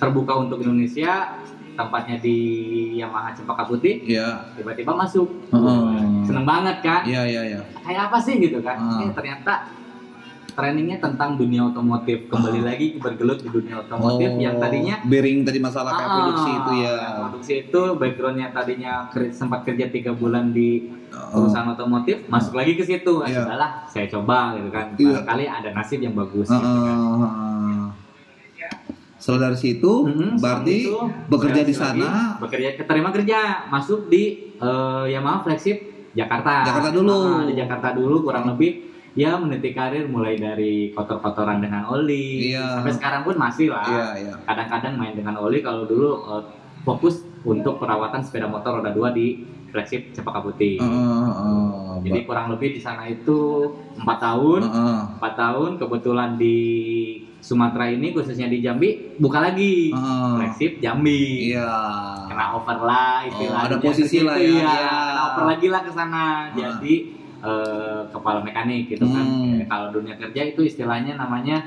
[0.00, 1.36] terbuka untuk Indonesia,
[1.76, 2.36] tempatnya di
[2.96, 4.48] Yamaha Cempaka Putih, Ya.
[4.56, 5.28] tiba-tiba masuk.
[5.52, 6.24] Heeh.
[6.24, 7.04] Seneng banget kan?
[7.04, 7.60] Iya iya iya.
[7.80, 8.76] Kayak apa sih gitu kan?
[8.76, 9.04] Ah.
[9.04, 9.52] Eh, ternyata
[10.60, 12.28] trainingnya tentang dunia otomotif.
[12.28, 12.64] Kembali Ah.
[12.68, 16.94] lagi bergelut di dunia otomotif yang tadinya bearing tadi masalah kayak Ah, produksi itu ya.
[17.18, 18.92] Produksi itu backgroundnya tadinya
[19.30, 21.42] sempat kerja tiga bulan di Oh.
[21.42, 23.12] perusahaan otomotif, masuk lagi ke situ.
[23.18, 23.42] Ah, Iya.
[23.42, 24.86] Sudahlah, saya coba gitu kan.
[24.94, 25.08] Iya.
[25.16, 26.46] Barangkali ada nasib yang bagus.
[26.46, 26.98] Heeh, gitu kan.
[27.18, 27.84] heeh.
[29.16, 30.96] Setelah dari situ, Mhm, berarti itu,
[31.28, 31.92] bekerja di sana.
[32.00, 35.76] lagi, bekerja keterima kerja masuk di eh, Yamaha flagship
[36.12, 37.16] Jakarta Jakarta dulu.
[37.30, 42.78] Ah, di Jakarta dulu kurang lebih ya meniti karir mulai dari kotor-kotoran dengan oli Iya.
[42.78, 44.34] sampai sekarang pun masih lah Iya iya.
[44.44, 46.42] kadang-kadang main dengan oli kalau dulu eh,
[46.80, 49.26] fokus untuk perawatan sepeda motor roda 2 di
[49.68, 50.90] flagship Cempaka Putih Heeh,
[51.28, 51.66] heeh.
[52.02, 54.98] jadi kurang lebih di sana itu empat tahun Heeh.
[55.16, 56.58] empat tahun kebetulan di
[57.40, 60.32] Sumatera ini khususnya di Jambi buka lagi Heeh.
[60.36, 61.70] flagship Jambi Iya.
[62.26, 64.60] kena over lah istilahnya Oh, ada posisi lah ya, iya.
[64.60, 64.90] iya.
[65.08, 66.94] kena over lagi lah ke sana jadi
[67.40, 69.60] eh, kepala mekanik gitu kan Hmm.
[69.60, 71.64] Eh, kalau dunia kerja itu istilahnya namanya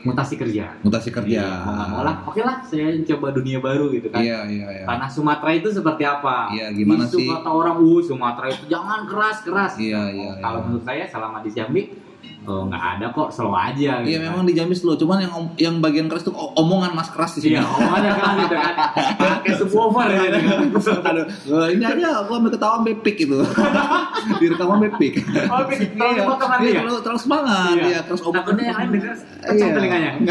[0.00, 1.40] mutasi kerja Mutasi kerja.
[1.40, 4.84] Iya, mau lah oke lah saya coba dunia baru gitu kan Iya iya iya.
[4.84, 7.26] tanah Sumatera itu seperti apa Iya, gimana Isu sih?
[7.26, 10.30] kata orang uh Sumatera itu jangan keras keras Iya iya.
[10.38, 10.64] kalau iya.
[10.68, 11.82] menurut saya selama di Jambi
[12.40, 14.24] eh, nggak ada kok slow aja Iya gitu kan.
[14.26, 17.52] memang di Jambi slow, cuman yang yang bagian keras tuh omongan mas keras di sini.
[17.54, 18.74] Iya, omongannya keras gitu kan.
[19.16, 20.58] Pakai subwoofer gitu kan.
[21.06, 23.38] Aduh, eh, ini aja aku ambil ketahuan bepik itu.
[24.34, 25.14] di rekaman bepik.
[25.46, 26.80] Oh, Pik, terlalu Iya, dipotong nanti iya, ya?
[26.80, 28.40] terlalu, terlalu semangat, iya, terus omongan.
[28.40, 29.74] Takutnya yang lain denger kecil Iya.
[29.74, 30.10] telinganya.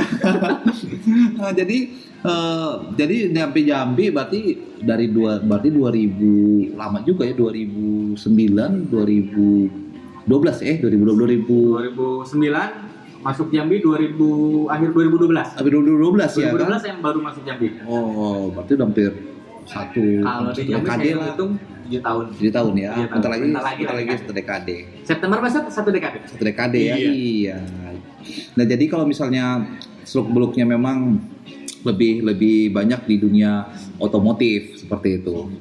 [1.34, 1.78] Nah, jadi
[2.24, 4.42] eh, jadi Jambi Jambi berarti
[4.80, 8.88] dari dua berarti 2000 lama juga ya 2009
[10.28, 14.20] 2012 eh 2012 2000 2009 masuk Jambi 2000
[14.68, 15.60] akhir 2012.
[15.60, 16.82] Tapi 2012 ya 2012 kan?
[16.84, 17.68] yang baru masuk Jambi.
[17.88, 19.12] Oh, berarti udah hampir
[19.64, 21.52] satu Kalau di Jambi dekade saya hitung
[21.88, 22.24] 7 tahun.
[22.36, 22.84] Jadi tahun ya.
[22.84, 23.08] Iya, tahun.
[23.16, 24.22] Bentar lagi, Bentar lagi bentar lah lagi dekade.
[24.24, 24.78] satu dekade.
[25.08, 26.18] September masa satu dekade.
[26.28, 26.96] Satu dekade ya.
[27.00, 27.12] Iya.
[27.16, 27.58] Iya.
[28.56, 29.46] Nah, jadi kalau misalnya
[30.04, 31.20] seluk beluknya memang
[31.84, 33.68] lebih lebih banyak di dunia
[34.00, 35.52] otomotif seperti itu.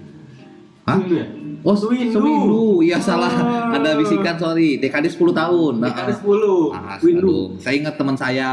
[0.87, 0.99] Hah?
[0.99, 1.27] Swindu ya?
[1.63, 2.19] Oh, Swindu.
[2.19, 2.65] Swindu.
[2.83, 3.31] Iya salah.
[3.71, 4.77] Ada bisikan sorry.
[4.77, 5.73] Dekade 10 tahun.
[5.79, 6.75] Nah, Dekade 10.
[6.75, 7.23] Ah, Windu.
[7.23, 7.43] aduh.
[7.57, 8.51] Saya ingat teman saya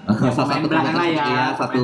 [0.00, 1.82] Ya, salah satu teman saya ya, pemain satu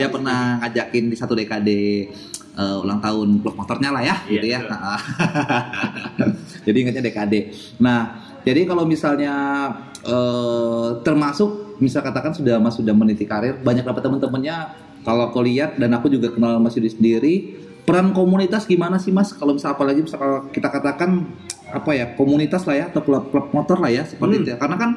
[0.00, 2.10] dia pernah ngajakin di satu dekade
[2.56, 4.58] eh, ulang tahun klub motornya lah ya Iya, gitu ya.
[4.64, 4.80] betul.
[6.66, 7.40] jadi ingatnya dekade.
[7.78, 8.00] Nah,
[8.42, 9.34] jadi kalau misalnya
[10.00, 14.56] eh, termasuk misal katakan sudah Mas sudah meniti karir, banyak dapat teman-temannya
[15.04, 17.34] kalau aku lihat dan aku juga kenal Mas Yudi sendiri,
[17.88, 19.32] peran komunitas gimana sih Mas?
[19.32, 21.24] Kalau misal apalagi misal kalau kita katakan
[21.66, 24.42] apa ya komunitas lah ya atau klub klub motor lah ya seperti Hmm.
[24.42, 24.58] itu ya.
[24.58, 24.90] Karena kan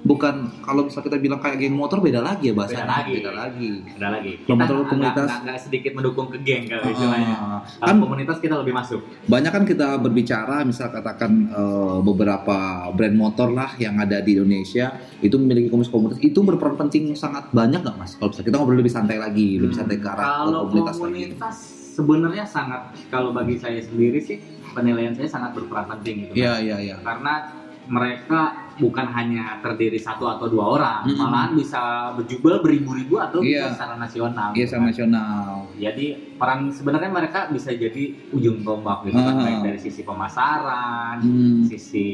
[0.00, 2.86] bukan kalau misal kita bilang kayak geng motor beda lagi ya bahasanya.
[2.86, 3.12] Beda lagi.
[3.14, 3.68] Beda lagi.
[3.90, 4.32] Ada lagi.
[4.32, 5.28] Kalau Kita motor nggak- komunitas.
[5.36, 7.34] nggak- sedikit mendukung ke geng kalau istilahnya.
[7.34, 9.00] Ah, Kalau kan komunitas kita lebih masuk.
[9.26, 12.56] banyak kan kita berbicara misal katakan eh, beberapa
[12.90, 17.80] brand motor lah yang ada di Indonesia itu memiliki komunitas-komunitas itu berperan penting sangat banyak
[17.80, 20.96] nggak mas kalau bisa kita ngobrol lebih santai lagi lebih santai ke arah Kalau komunitas
[20.96, 21.02] lagi
[21.34, 21.56] komunitas
[21.98, 24.38] sebenarnya sangat kalau bagi saya sendiri sih
[24.70, 26.38] penilaian saya sangat berperan penting gitu.
[26.38, 27.50] iya iya iya Karena
[27.88, 28.40] mereka
[28.76, 31.18] bukan hanya terdiri satu atau dua orang, Mm-mm.
[31.18, 31.80] malahan bisa
[32.14, 33.64] berjubel beribu-ribu atau Iya.
[33.64, 34.48] bisa secara nasional.
[34.52, 34.88] iya gitu sama kan.
[34.92, 36.06] nasional Jadi
[36.36, 39.24] peran sebenarnya mereka bisa jadi ujung tombak gitu Ah.
[39.24, 42.08] kan baik dari sisi pemasaran, Hmm, sisi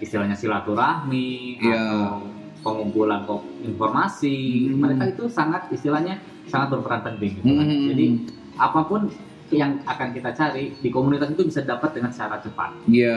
[0.00, 1.76] istilahnya silaturahmi Iya.
[1.76, 2.26] atau
[2.60, 3.22] pengumpulan
[3.62, 4.80] informasi Hmm.
[4.80, 7.62] mereka itu sangat istilahnya sangat berperan penting gitu kan.
[7.62, 7.86] Hmm.
[7.86, 8.06] jadi
[8.60, 9.08] apa pun
[9.50, 13.16] yang akan kita cari di komunitas itu bisa dapat dengan cara cepat iya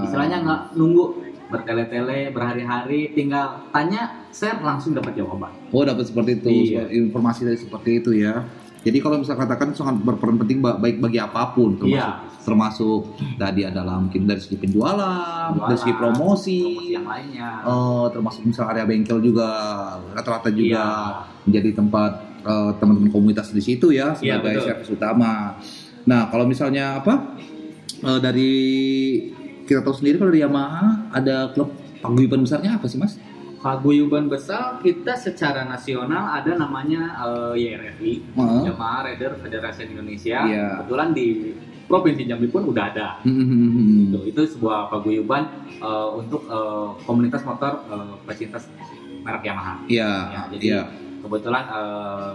[0.00, 1.04] istilahnya nggak nunggu
[1.46, 6.88] bertele-tele berhari-hari tinggal tanya share langsung dapat jawaban oh dapat seperti itu Iya.
[6.90, 8.44] informasi dari seperti itu ya
[8.80, 12.32] jadi kalau misal katakan sangat berperan penting ba- baik bagi apa pun termasuk Iya.
[12.44, 13.00] termasuk
[13.34, 18.68] tadi adalah mungkin dari segi penjualan, dari segi promosi, promosi yang lainnya Eh, termasuk misal
[18.68, 19.48] area bengkel juga
[20.12, 20.86] rata-rata juga Iya.
[21.44, 22.12] menjadi tempat
[22.44, 24.66] eh, teman-teman komunitas di situ ya Iya, sebagai betul.
[24.66, 25.32] servis utama.
[26.04, 27.34] Nah kalau misalnya apa
[28.00, 28.52] eh, dari
[29.64, 33.16] kita tahu sendiri kalau dari Yamaha ada klub paguyuban besarnya apa sih mas?
[33.56, 38.62] paguyuban besar kita secara nasional ada namanya eh, YRFI Heeh.
[38.68, 40.44] Yamaha Rider Federasi Indonesia.
[40.44, 40.66] Iya.
[40.78, 41.26] Kebetulan di
[41.84, 43.08] Provinsi Jambi pun udah ada.
[43.20, 44.20] Hmm, Gitu.
[44.26, 48.60] Itu sebuah paguyuban eh, untuk eh, komunitas motor eh, pecinta
[49.24, 49.74] merek Yamaha.
[49.88, 50.80] Iya, Ya, jadi iya,
[51.24, 52.32] kebetulan eh,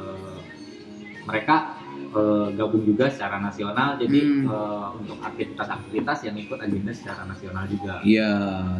[1.23, 1.77] mereka
[2.09, 4.01] eh, gabung juga secara nasional.
[4.01, 4.49] Jadi Hmm.
[4.49, 8.01] eh, untuk aktivitas-aktivitas yang ikut agenda secara nasional juga.
[8.01, 8.31] iya,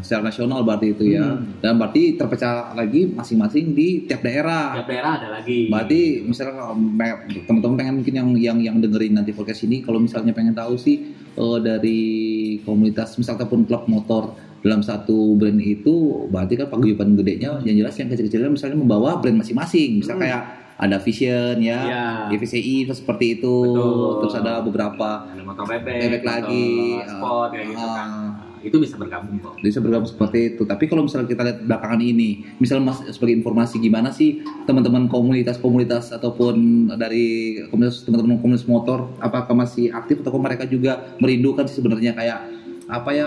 [0.02, 1.38] secara nasional berarti itu ya.
[1.38, 1.62] Hmm.
[1.62, 4.82] Dan berarti terpecah lagi masing-masing di tiap daerah.
[4.82, 5.70] Tiap daerah ada lagi.
[5.70, 6.74] Berarti misalnya
[7.46, 10.98] teman-teman pengen mungkin yang yang yang dengerin nanti podcast ini kalau misalnya pengen tahu sih
[11.14, 12.02] eh, dari
[12.66, 17.96] komunitas misal ataupun klub motor dalam satu brand itu berarti kan paguyuban gedenya yang jelas
[18.00, 20.04] yang kecil-kecilnya misalnya membawa brand masing-masing.
[20.04, 20.24] Misal Hmm.
[20.28, 20.42] kayak
[20.80, 21.82] ada Vision ya.
[22.32, 23.56] DVCI seperti itu.
[23.76, 24.24] Betul.
[24.24, 28.08] Terus ada beberapa ada motor bebek, bebek lagi, sport kayak gitu ah, kan.
[28.08, 29.56] Nah, itu bisa bergabung kok.
[29.64, 30.64] bisa bergabung seperti itu.
[30.68, 36.12] Tapi kalau misalnya kita lihat belakangan ini, misalnya mas sebagai informasi gimana sih teman-teman komunitas-komunitas
[36.16, 42.12] ataupun dari komunitas teman-teman komunitas motor, apakah masih aktif atau mereka juga merindukan sih sebenarnya
[42.16, 42.59] kayak
[42.90, 43.26] apa ya?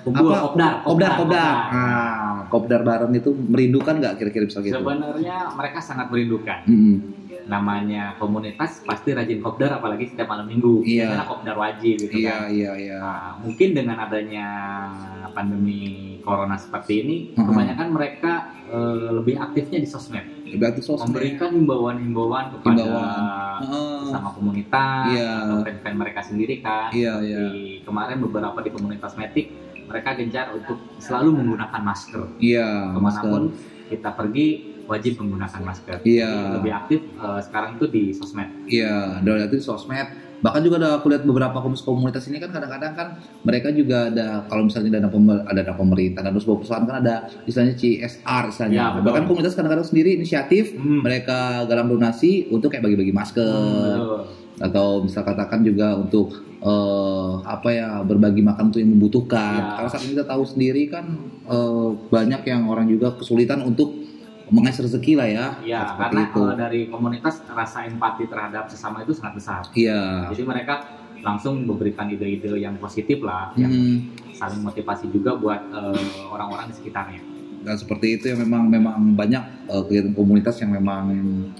[0.00, 0.38] Kumpul, apa?
[0.44, 1.12] kopdar, Kopdar, kopdar.
[1.18, 1.54] kopdar.
[1.68, 4.76] Ah, kopdar bareng itu merindukan nggak kira-kira misalnya gitu?
[4.78, 6.62] Sebenarnya mereka sangat merindukan.
[6.64, 6.96] Mm-mm.
[7.44, 10.80] Namanya komunitas pasti rajin kopdar apalagi setiap malam minggu.
[10.80, 11.12] Iya.
[11.12, 12.48] Karena kopdar wajib gitu Iya, kan.
[12.48, 12.96] iya, iya.
[12.96, 14.46] Nah, mungkin dengan adanya
[15.30, 15.80] pandemi
[16.20, 17.44] corona seperti ini, Mhm.
[17.44, 18.32] kebanyakan mereka
[18.64, 21.12] eh, lebih aktifnya di sosmed, Berarti sosmed.
[21.12, 23.60] memberikan himbauan-himbauan kepada Himbauan.
[23.60, 23.93] Heeh.
[24.14, 25.30] Sama komunitas Iya.
[25.42, 26.90] atau fan-fan mereka sendiri kan.
[26.94, 27.42] Iya, iya.
[27.50, 29.46] Di kemarin beberapa di komunitas Matic
[29.84, 32.22] mereka gencar untuk selalu menggunakan masker.
[32.40, 33.20] Iya, masker.
[33.20, 33.42] Ke mana pun
[33.90, 34.46] kita pergi
[34.84, 35.96] wajib menggunakan masker.
[36.04, 36.30] Iya.
[36.30, 38.48] Jadi lebih aktif eh, sekarang itu di sosmed.
[38.68, 40.08] Iya, dari itu sosmed
[40.44, 43.08] bahkan juga ada aku lihat beberapa komunitas ini kan kadang-kadang kan
[43.48, 45.08] mereka juga ada kalau misalnya dana
[45.48, 47.14] ada dana pemerintah dan sebuah perusahaan kan ada
[47.48, 51.00] istilahnya CSR istilahnya Ya, bahkan komunitas kadang-kadang sendiri inisiatif Hmm.
[51.00, 54.20] mereka galang donasi untuk kayak bagi-bagi masker Betul.
[54.60, 59.60] atau misal katakan juga untuk eh, apa ya berbagi makan untuk yang membutuhkan.
[59.60, 59.72] Ya.
[59.80, 61.04] Karena saat ini kita tahu sendiri kan
[61.48, 64.03] eh, banyak yang orang juga kesulitan untuk
[64.54, 65.46] mengais rezeki lah ya.
[65.60, 66.32] Ya, Seperti karena itu.
[66.38, 69.62] kalau dari komunitas rasa empati terhadap sesama itu sangat besar.
[69.74, 70.30] Iya.
[70.30, 70.74] Jadi mereka
[71.20, 73.98] langsung memberikan ide-ide yang positif lah, yang Hmm.
[74.32, 77.20] saling motivasi juga buat eh, orang-orang di sekitarnya.
[77.64, 81.04] Dan seperti itu yang memang memang banyak eh, kegiatan komunitas yang memang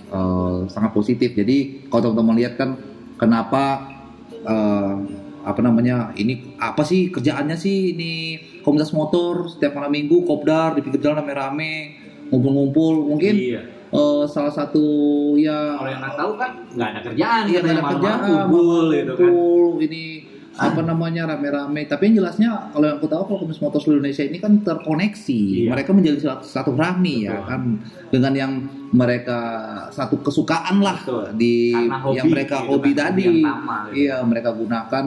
[0.04, 1.32] eh, sangat positif.
[1.32, 2.76] Jadi kalau teman-teman lihat kan
[3.16, 3.88] kenapa
[4.44, 4.94] eh,
[5.44, 8.12] apa namanya ini apa sih kerjaannya sih ini
[8.60, 11.72] komunitas motor setiap malam minggu kopdar di pinggir jalan rame-rame
[12.28, 13.60] ngumpul-ngumpul mungkin Iya.
[13.90, 14.84] eh, salah satu
[15.36, 19.12] ya Kalau yang nggak tahu kan nggak ada kerjaan, iya nggak ada kerjaan kumpul gitu
[19.14, 19.30] kan.
[19.80, 20.02] ini
[20.54, 24.22] apa namanya rame-rame tapi yang jelasnya kalau yang aku tahu kalau komunitas motor seluruh Indonesia
[24.22, 25.68] ini kan terkoneksi Iya.
[25.68, 27.48] mereka menjadi satu, satu rami ya Betul.
[27.50, 27.62] kan
[28.08, 28.52] dengan yang
[28.88, 29.38] mereka
[29.90, 31.34] satu kesukaan lah Betul.
[31.34, 33.90] di hobi, yang mereka gitu hobi kan, tadi yang gitu.
[33.98, 35.04] iya mereka gunakan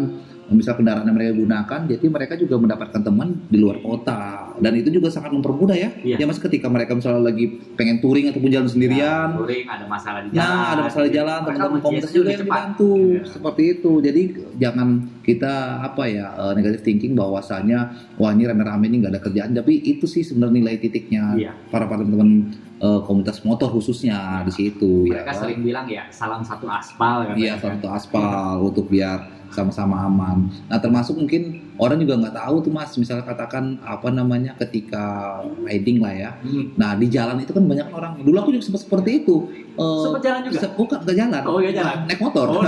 [0.50, 4.90] misal kendaraan yang mereka gunakan jadi mereka juga mendapatkan teman di luar kota dan itu
[4.90, 6.16] juga sangat mempermudah ya Iya.
[6.18, 10.20] ya mas ketika mereka misalnya lagi pengen touring ataupun jalan sendirian Nah, touring, ada masalah
[10.22, 10.48] di jalan.
[10.48, 12.92] Nah, ada masalah di jalan, Mereka teman-teman komunitas juga yang dibantu.
[12.98, 13.24] Iya.
[13.28, 13.92] Seperti itu.
[14.00, 14.22] Jadi
[14.56, 14.88] jangan
[15.22, 17.80] kita apa ya eh, negative thinking bahwasanya
[18.16, 21.52] wah ini rame-rame ini nggak ada kerjaan, tapi itu sih sebenarnya nilai titiknya Iya.
[21.68, 25.38] para para teman eh, komunitas motor khususnya di situ Mereka ya.
[25.38, 27.78] sering bilang ya salam satu aspal Iya, katanya.
[27.78, 30.52] satu aspal untuk biar sama-sama aman.
[30.68, 36.04] Nah, termasuk mungkin orang juga nggak tahu tuh mas, misalnya katakan apa namanya ketika riding
[36.04, 36.32] lah ya.
[36.44, 36.76] Hmm.
[36.76, 38.20] Nah di jalan itu kan banyak orang.
[38.20, 39.48] Dulu aku juga sempat seperti itu.
[39.72, 40.68] Eh, Sempat jalan juga?
[40.76, 41.42] Bukan nggak jalan.
[41.48, 41.98] Oh, iya jalan.
[42.06, 42.46] Naik motor.
[42.52, 42.60] Oh,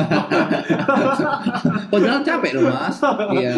[1.91, 2.97] Kalau jalan capek dong mas.
[3.35, 3.53] Iya.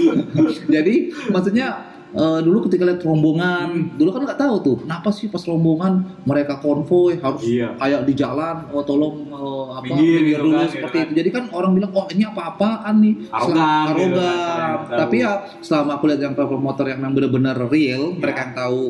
[0.74, 0.94] Jadi
[1.30, 1.66] maksudnya
[2.12, 5.92] eh, dulu ketika lihat rombongan, dulu kan nggak tahu tuh kenapa sih pas rombongan
[6.22, 7.74] mereka konvoy harus Iya.
[7.76, 11.12] kayak di jalan, oh tolong eh, apa Minggir gitu dulu kan, seperti gitu itu.
[11.16, 14.98] Jadi kan orang bilang oh ini apa-apaan nih, Arogan, Selam- gitu kan, arogan.
[14.98, 18.18] Tapi ya selama aku lihat yang motor yang memang benar-benar real, Iya.
[18.18, 18.80] mereka yang tahu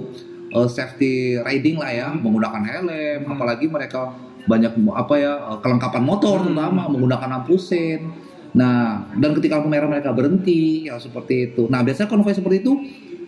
[0.51, 3.33] eh, safety riding lah ya, menggunakan helm, Hmm.
[3.33, 4.11] apalagi mereka
[4.43, 6.51] banyak apa ya kelengkapan motor Hmm.
[6.51, 8.11] terutama menggunakan lampu sen.
[8.51, 11.71] Nah, dan ketika lampu merah mereka berhenti ya seperti itu.
[11.71, 12.73] Nah, biasanya konvoy seperti itu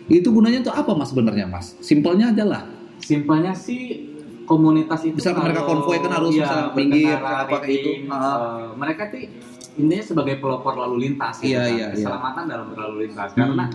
[0.07, 1.67] itu gunanya untuk apa Mas sebenarnya Mas?
[1.79, 2.63] Simpelnya aja lah.
[2.99, 4.11] Simpelnya sih
[4.43, 8.19] komunitas itu Misalkan mereka konvoy kan harus iya, misalnya minggir, berkendara, apa kayak riding, Ah.
[8.19, 9.19] eh, mereka tuh
[9.73, 11.71] intinya sebagai pelopor lalu lintas gitu Iya, kan.
[11.71, 11.87] iya, iya.
[11.95, 13.39] keselamatan dalam berlalu lintas Hmm.
[13.39, 13.65] karena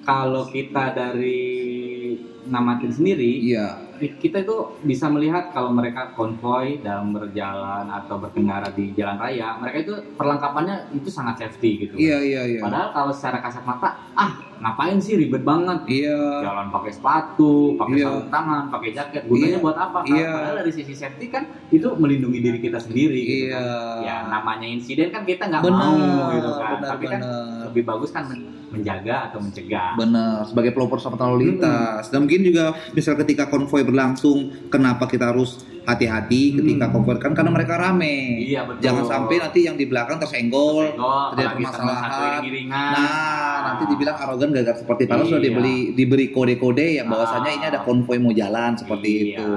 [0.00, 1.40] kalau kita dari
[2.46, 3.66] namatin sendiri Iya.
[4.00, 9.76] Kita itu bisa melihat kalau mereka konvoy dalam berjalan atau berkendara di jalan raya mereka
[9.82, 12.60] itu perlengkapannya itu sangat safety gitu Iya, iya, iya.
[12.60, 16.44] padahal kalau secara kasat mata ah ngapain sih ribet banget Iya.
[16.44, 18.04] jalan pakai sepatu, pakai Iya.
[18.04, 19.22] sarung tangan, pakai jaket.
[19.24, 19.64] Gunanya Iya.
[19.64, 19.98] buat apa?
[20.04, 20.30] Iya.
[20.36, 23.20] Padahal dari sisi safety kan itu melindungi diri kita sendiri.
[23.20, 23.56] gitu Iya.
[23.56, 24.04] kan.
[24.04, 25.96] Ya namanya insiden kan kita nggak mau
[26.28, 26.76] gitu kan.
[26.76, 27.59] benar, Tapi kan benar.
[27.70, 29.98] Lebih bagus kan men- menjaga atau mencegah.
[29.98, 32.06] Benar, sebagai pelopor sama lalu lintas.
[32.06, 36.94] Dan mungkin juga misal ketika konvoy berlangsung, kenapa kita harus hati-hati ketika Hmm.
[36.94, 38.38] konvoy kan karena mereka rame.
[38.38, 38.78] Iya betul.
[38.80, 40.86] Jangan sampai nanti yang di belakang tersenggol.
[40.86, 42.40] Senggol, terjadi permasalahan.
[42.70, 45.48] Nah, nanti dibilang arogan gara-gara seperti padahal sudah Iya.
[45.50, 47.56] dibeli diberi kode-kode yang bahwasanya Ah.
[47.56, 49.22] ini ada konvoy mau jalan seperti Iya.
[49.34, 49.50] itu.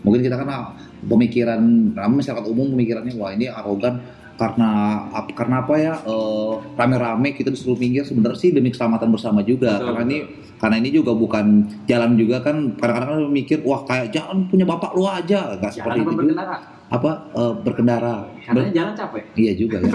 [0.00, 0.64] Mungkin kita kan ah,
[1.02, 4.04] pemikiran kami masyarakat umum pemikirannya wah ini arogan
[4.40, 4.70] karena
[5.12, 9.76] ap- karena apa ya eh, rame-rame kita disuruh minggir sebenarnya sih demi keselamatan bersama juga
[9.76, 10.56] Betul, karena ini betul.
[10.56, 11.46] karena ini juga bukan
[11.84, 16.12] jalan juga kan kadang-kadang mikir wah kayak jalan punya bapak lu aja nggak seperti itu
[16.32, 16.56] juga.
[16.90, 19.22] Apa eh, berkendara Karena Ber- jalan capek.
[19.38, 19.94] iya juga ya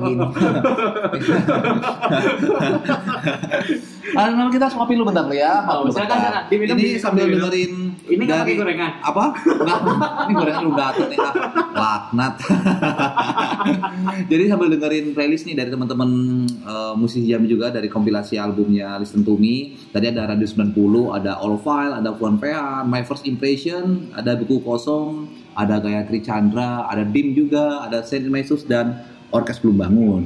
[0.00, 0.24] gini.
[4.14, 5.66] Ah, nama kita ngopi lu bentar ya.
[5.66, 6.42] Oh, silakan, silakan.
[6.46, 7.72] Diminum, Ini sambil dengerin
[8.06, 8.90] Ini nggak pakai dari- gorengan.
[9.02, 9.24] Apa?
[9.34, 9.80] Enggak.
[10.22, 11.18] Ini gorengan lu gatot nih.
[11.18, 11.34] ah.
[11.74, 12.34] Laknat.
[14.30, 16.10] Jadi sambil dengerin playlist nih dari teman-teman
[16.46, 19.74] eh, musisi jam juga dari kompilasi albumnya Listen to Me.
[19.90, 20.72] Tadi ada Radio 90,
[21.12, 26.86] ada All File, ada Puan Pean, My First Impression, ada Buku Kosong, ada Gayatri Chandra,
[26.86, 30.24] ada Bim juga, ada Saint Ignatius dan Orkes Belum Bangun.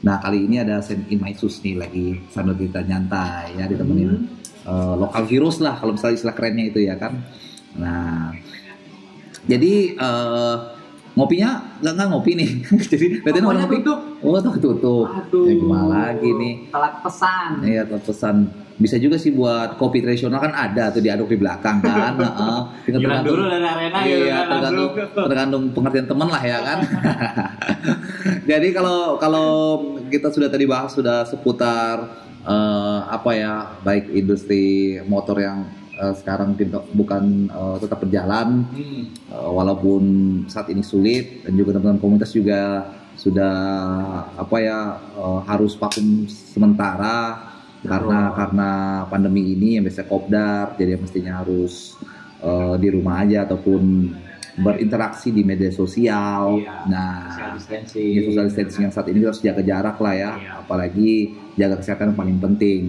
[0.00, 4.28] Nah kali ini ada Saint Ignatius nih lagi sambil kita nyantai ya ditemenin
[4.66, 4.68] Hmm.
[4.68, 7.16] eh, lokal heroes lah kalau misalnya istilah kerennya itu ya kan.
[7.78, 8.34] Nah
[9.46, 10.56] jadi eh,
[11.16, 12.50] ngopinya nggak nggak ngopi nih.
[12.92, 13.76] jadi berarti orang ngopi.
[13.80, 13.98] tutup.
[14.20, 15.06] Oh tuh tutup.
[15.08, 15.44] Aduh.
[15.48, 16.54] Ya, gimana lagi nih?
[16.68, 17.48] Telat pesan.
[17.64, 18.36] Iya telah pesan
[18.76, 22.12] bisa juga sih buat kopi tradisional kan ada tuh diaduk di belakang kan.
[22.20, 24.88] Jalan tergantung- dulu dari arena gitu Iya, kan tergantung,
[25.22, 26.78] tergantung pengertian teman lah ya kan.
[28.50, 29.48] Jadi kalau kalau
[30.06, 31.94] kita sudah tadi bahas sudah seputar
[32.42, 34.64] eh, apa ya baik industri
[35.02, 39.02] motor yang eh, sekarang tidak bukan eh, tetap berjalan Hmm.
[39.08, 40.02] eh, walaupun
[40.46, 42.86] saat ini sulit dan juga teman-teman komunitas juga
[43.16, 43.56] sudah
[44.36, 44.78] apa ya
[45.16, 47.55] eh, harus vakum sementara
[47.86, 48.36] karena Betul.
[48.42, 48.70] karena
[49.08, 51.96] pandemi ini yang biasa kopdar jadi mestinya harus
[52.42, 53.82] eh, di rumah aja ataupun
[54.56, 56.60] berinteraksi di media sosial.
[56.64, 56.88] Iya.
[56.88, 58.08] Nah, Social distancing.
[58.16, 60.52] ya, social distancing yang saat ini kita harus jaga jarak lah ya, Iya.
[60.64, 61.10] apalagi
[61.54, 62.82] jaga kesehatan yang paling penting.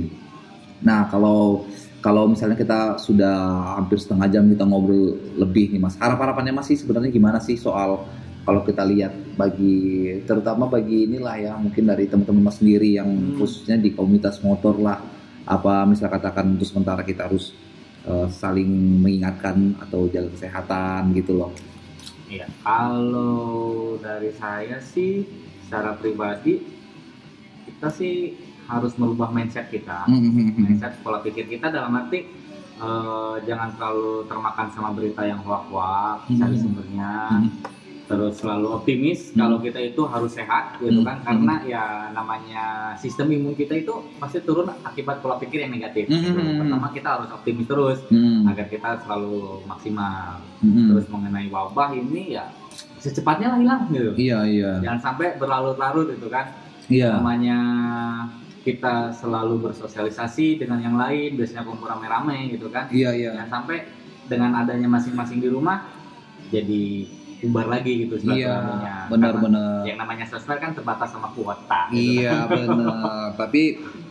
[0.79, 1.67] Nah, kalau
[1.99, 3.35] kalau misalnya kita sudah
[3.75, 8.07] hampir setengah jam kita ngobrol lebih nih Mas, harap-harapannya masih sebenarnya gimana sih soal
[8.47, 9.75] kalau kita lihat bagi
[10.23, 13.35] terutama bagi inilah ya mungkin dari teman-teman Mas sendiri yang Hmm.
[13.35, 15.03] khususnya di komunitas motor lah
[15.43, 17.51] apa misalnya katakan untuk sementara kita harus
[18.07, 18.71] eh, saling
[19.03, 21.51] mengingatkan atau jaga kesehatan gitu loh.
[22.31, 25.27] Iya, kalau dari saya sih
[25.67, 26.63] secara pribadi
[27.67, 28.31] kita sih
[28.63, 30.07] harus merubah mindset kita.
[30.07, 30.55] Hmm.
[30.55, 32.23] Mindset pola pikir kita dalam arti
[32.77, 36.39] eh, jangan terlalu termakan sama berita yang hoak-hoak, Hmm.
[36.39, 37.51] cari sumbernya, Hmm.
[38.07, 39.37] Terus selalu optimis Hmm.
[39.37, 41.05] kalau kita itu harus sehat gitu Hmm.
[41.05, 42.63] kan karena ya namanya
[42.95, 46.07] sistem imun kita itu pasti turun akibat pola pikir yang negatif.
[46.07, 46.31] gitu.
[46.31, 46.63] Hmm.
[46.63, 48.47] Pertama kita harus optimis terus Hmm.
[48.47, 50.39] agar kita selalu maksimal.
[50.63, 50.87] Hmm.
[50.89, 52.47] Terus mengenai wabah ini ya
[52.97, 54.11] secepatnya lah hilang gitu.
[54.15, 56.47] Iya iya Jangan sampai berlarut-larut gitu kan.
[56.87, 57.11] iya.
[57.13, 57.57] Namanya
[58.63, 62.87] kita selalu bersosialisasi dengan yang lain, biasanya kumpul rame-rame gitu kan.
[62.87, 63.31] Iya iya.
[63.35, 63.83] Jangan sampai
[64.27, 65.87] dengan adanya masing-masing di rumah
[66.47, 67.07] jadi
[67.39, 68.89] bubar lagi gitu Iya, silaturahminya.
[68.89, 69.71] Karena benar-benar.
[69.83, 71.79] Yang namanya sosmed kan terbatas sama kuota.
[71.89, 73.37] gitu Iya benar.
[73.37, 73.61] Tapi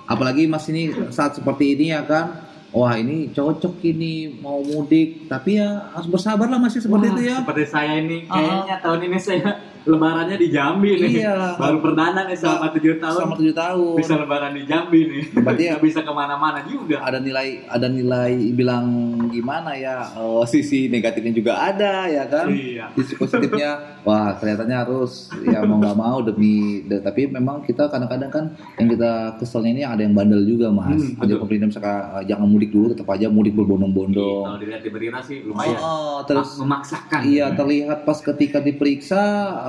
[0.05, 5.27] apalagi Mas ini saat seperti ini ya kan, wah ini cocok ini mau mudik.
[5.27, 7.37] Tapi ya harus bersabar lah masih seperti Wah, itu ya.
[7.43, 8.35] Seperti saya ini, Ah.
[8.37, 9.49] kayaknya tahun ini saya
[9.87, 11.11] lebarannya di Jambi nih.
[11.23, 11.55] Iya.
[11.57, 13.17] Baru perdana nih selama tujuh tahun.
[13.17, 13.95] Selama tujuh tahun.
[13.97, 15.23] Bisa lebaran di Jambi nih.
[15.33, 17.01] Berarti ya- bisa ke mana-mana juga.
[17.01, 18.87] Ada nilai, ada nilai bilang
[19.29, 20.11] gimana ya?
[20.15, 22.51] Oh, sisi negatifnya juga ada ya kan?
[22.51, 22.91] Iya.
[22.93, 26.57] Sisi positifnya, wah kelihatannya harus ya mau nggak mau demi.
[26.83, 28.45] de- tapi memang kita kadang-kadang kan
[28.77, 30.93] yang kita keselnya ini ada yang bandel juga mas.
[30.93, 31.41] Hmm, Jadi betul.
[31.41, 34.45] pemerintah misalkan eh, jangan mudik dulu, tetap aja mudik berbondong-bondong.
[34.45, 35.79] Kalau dilihat di berita sih lumayan.
[35.79, 37.21] Oh, terus memaksakan.
[37.23, 39.23] Iya terlihat pas ketika diperiksa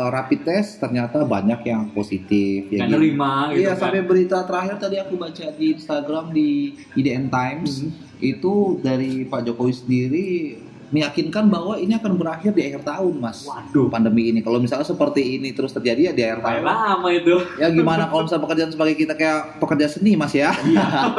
[0.07, 2.93] uh, rapid test ternyata banyak yang positif ya gitu.
[2.93, 3.79] nerima gitu Iya kan.
[3.83, 6.49] sampai berita terakhir tadi aku baca di Instagram di
[6.93, 7.91] IDN Times Hmm.
[8.17, 10.27] itu dari Pak Jokowi sendiri
[10.89, 13.87] meyakinkan bahwa ini akan berakhir di akhir tahun mas Waduh.
[13.87, 17.35] pandemi ini kalau misalnya seperti ini terus terjadi ya di akhir tahun lama itu.
[17.55, 20.55] ya gimana kalau misalnya pekerjaan sebagai kita kayak pekerja seni mas ya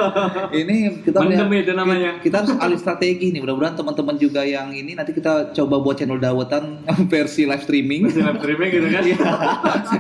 [0.53, 2.11] ini kita Mendem melihat- itu namanya.
[2.19, 6.17] kita harus alih strategi nih mudah-mudahan teman-teman juga yang ini nanti kita coba buat channel
[6.17, 6.81] dawetan
[7.13, 9.03] versi live streaming Masih live streaming gitu kan.
[9.09, 9.17] Iya.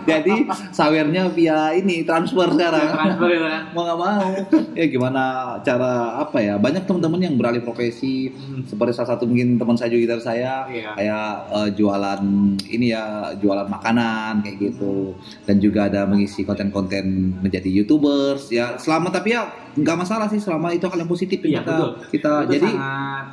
[0.04, 0.34] jadi
[0.70, 3.62] sawernya via ini transfer sekarang Transfer gitu kan.
[3.72, 4.26] mau nggak mau
[4.74, 5.22] ya gimana
[5.60, 8.62] cara apa ya banyak teman-teman yang beralih profesi Hmm.
[8.64, 10.90] seperti salah satu mungkin teman saya juga gitar saya Iya.
[10.94, 12.22] kayak eh, jualan
[12.66, 13.04] ini ya
[13.34, 17.04] jualan makanan kayak gitu dan juga ada mengisi konten-konten
[17.36, 19.44] menjadi youtubers ya selama tapi ya
[19.74, 21.90] nggak masalah sih selama itu hal yang positif Iya, yang kita betul.
[22.08, 23.26] kita Itu jadi sangat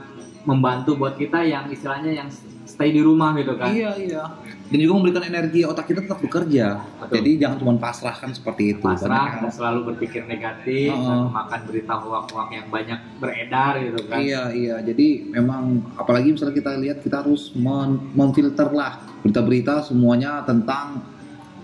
[0.43, 2.29] membantu buat kita yang istilahnya yang
[2.65, 3.69] stay di rumah gitu kan.
[3.71, 4.23] iya iya
[4.65, 7.13] dan juga memberikan energi otak kita tetap bekerja Betul.
[7.15, 11.93] jadi jangan cuma pasrah kan seperti itu pasrah yang- selalu berpikir negatif dan makan berita
[11.95, 14.17] hoak-hoak yang banyak beredar gitu kan.
[14.17, 15.63] Iya iya jadi memang
[15.95, 21.01] apalagi misalnya kita lihat kita harus men- memfilter lah berita-berita semuanya tentang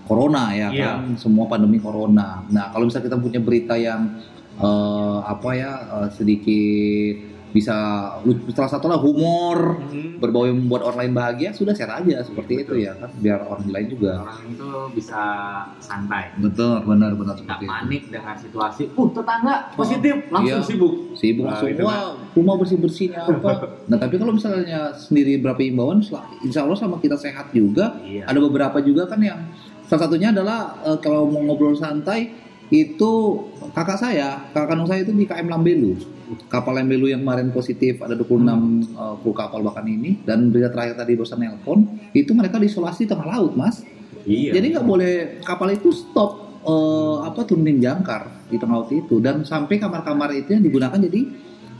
[0.02, 0.84] corona ya Iya.
[0.84, 2.42] kan semua pandemi corona.
[2.48, 4.14] Nah kalau misalnya kita punya berita yang
[4.54, 7.16] eh, apa ya eh, sedikit
[7.52, 7.76] bisa
[8.50, 10.18] salah satu lah humor Mhm.
[10.18, 12.82] berbau yang membuat orang lain bahagia sudah share aja seperti itu Betul.
[12.82, 15.20] ya kan biar orang lain juga Orang itu bisa
[15.76, 16.32] santai.
[16.34, 18.82] betul benar benar Nggak seperti itu panik dengan situasi.
[18.92, 20.64] Uh tetangga positif langsung Iya.
[20.64, 20.92] sibuk.
[21.12, 22.00] sibuk Nah, langsung itu wah
[22.32, 23.50] rumah bersih bersihnya apa
[23.90, 26.00] nah tapi kalau misalnya sendiri berapa imbauan
[26.40, 28.24] insya Allah sama kita sehat juga Iya.
[28.24, 29.38] ada beberapa juga kan yang
[29.84, 32.32] salah satunya adalah eh, kalau mau ngobrol santai
[32.68, 33.12] itu
[33.70, 35.92] kakak saya kakak kandung saya itu di KM Lambelu
[36.48, 40.98] kapal Lambelu yang kemarin positif ada 26 eh, kru kapal bahkan ini dan berita terakhir
[40.98, 43.82] tadi bosan nelpon itu mereka diisolasi di tengah laut mas
[44.22, 44.54] Iya.
[44.54, 49.42] jadi nggak boleh kapal itu stop eh, apa turunin jangkar di tengah laut itu dan
[49.42, 51.26] sampai kamar-kamar itu yang digunakan jadi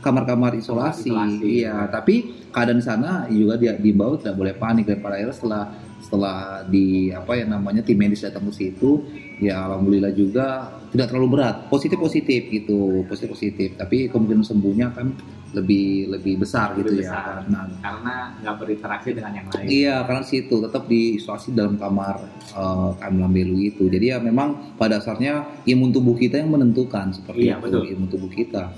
[0.03, 1.07] kamar-kamar isolasi.
[1.07, 1.63] Isolasi.
[1.63, 5.63] Iya, tapi keadaan di sana juga dia diimbau tidak boleh panik dan pada akhirnya setelah
[6.03, 8.99] setelah di apa ya namanya tim medis datang ke situ
[9.43, 10.45] ya alhamdulillah juga
[10.89, 15.11] tidak terlalu berat positif positif gitu positif positif tapi kemungkinan sembuhnya kan
[15.53, 17.23] lebih lebih besar gitu Lebih ya besar.
[17.37, 19.65] karena karena nggak berinteraksi dengan yang lain.
[19.69, 22.15] Iya, karena situ tetap diisolasi dalam kamar
[22.57, 23.85] uh, KM Lambelu itu.
[23.85, 27.83] Jadi ya memang pada dasarnya imun tubuh kita yang menentukan seperti Iya, itu betul.
[27.85, 28.73] imun tubuh kita.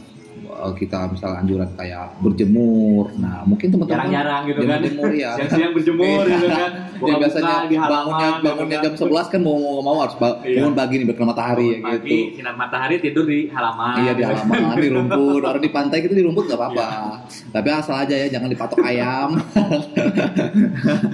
[0.55, 3.11] Uh, kita misalnya anjuran kayak berjemur.
[3.15, 4.79] Nah, mungkin teman-teman Jarang-jarang gitu kan.
[4.79, 5.31] berjemur ya.
[5.35, 6.31] Siang-siang berjemur Iya.
[6.31, 6.71] gitu kan.
[6.95, 10.55] Yang biasanya di halaman, bangunnya bangunnya jam 11 kan mau mau, mau harus Iya.
[10.57, 11.85] bangun pagi nih berkena matahari ya gitu.
[11.85, 13.95] pagi, sinar matahari tidur di halaman.
[13.99, 16.87] Iya di halaman, di rumput, orang di pantai gitu di rumput nggak apa-apa.
[16.87, 17.03] Iya.
[17.51, 19.29] Tapi asal aja ya jangan dipatok ayam.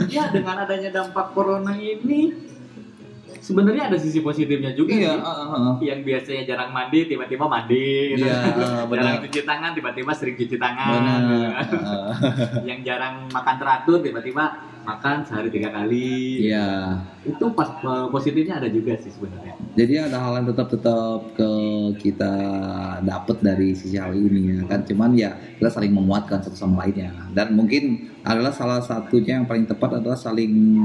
[0.08, 2.51] ya dengan adanya dampak corona ini
[3.42, 5.22] sebenarnya ada sisi positifnya juga Iya, sih.
[5.22, 5.74] uh, uh, uh.
[5.82, 8.16] yang biasanya jarang mandi tiba-tiba mandi.
[8.16, 11.22] Iya, uh, jarang cuci tangan tiba-tiba sering cuci tangan Benar.
[11.74, 12.12] Uh,
[12.70, 14.46] yang jarang makan teratur tiba-tiba
[14.82, 16.98] makan sehari tiga kali Iya.
[17.22, 21.50] itu pas eh, positifnya ada juga sih sebenarnya Jadi ada hal yang tetap tetap ke
[21.94, 22.32] kita
[23.02, 24.84] dapat dari sisi hal ini ya kan.
[24.84, 27.12] Cuman ya kita saling memuatkan satu sama lainnya.
[27.32, 30.80] Dan mungkin adalah salah satunya yang paling tepat adalah saling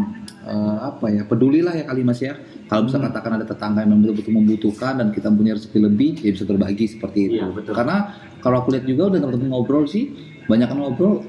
[0.47, 2.39] eh, apa ya pedulilah ya kali mas ya.
[2.67, 3.07] Kalau bisa Hmm.
[3.11, 7.19] katakan ada tetangga yang betul-betul membutuhkan dan kita punya rezeki lebih, ya bisa berbagi seperti
[7.31, 7.39] itu.
[7.39, 7.73] Iya, betul.
[7.75, 7.97] Karena
[8.43, 10.11] kalau aku lihat juga udah teman-teman ngobrol sih,
[10.47, 11.23] banyak kan ngobrol.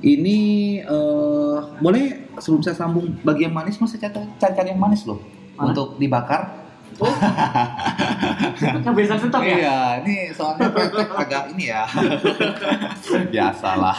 [0.00, 0.38] Ini
[0.84, 2.04] eh, boleh
[2.36, 5.18] sebelum saya sambung bagian manis, mas saya cari yang manis loh
[5.56, 5.72] Mana?
[5.72, 6.63] untuk dibakar.
[8.80, 11.82] Kebiasaan stok ya Iya, ini soalnya praktek agak ini ya.
[13.32, 13.96] Biasalah.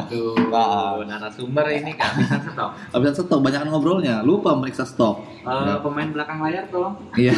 [0.00, 1.00] aduh Ah.
[1.04, 5.24] narasumber ini kehabisan stok Habis stok banyak ngobrolnya, lupa meriksa stok.
[5.44, 7.34] Eh, pemain belakang layar tolong Iya.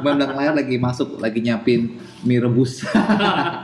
[0.00, 2.84] Pemain belakang layar lagi masuk, lagi nyiapin mie rebus.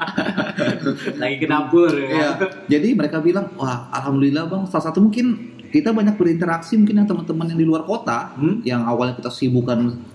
[1.22, 2.08] lagi ke dapur ya.
[2.08, 2.28] Iya.
[2.68, 4.62] Jadi mereka bilang, wah alhamdulillah bang.
[4.68, 5.26] Salah satu mungkin
[5.72, 8.60] kita banyak berinteraksi mungkin yang teman-teman yang di luar kota, Hmm?
[8.62, 10.11] yang awalnya kita sibukkan.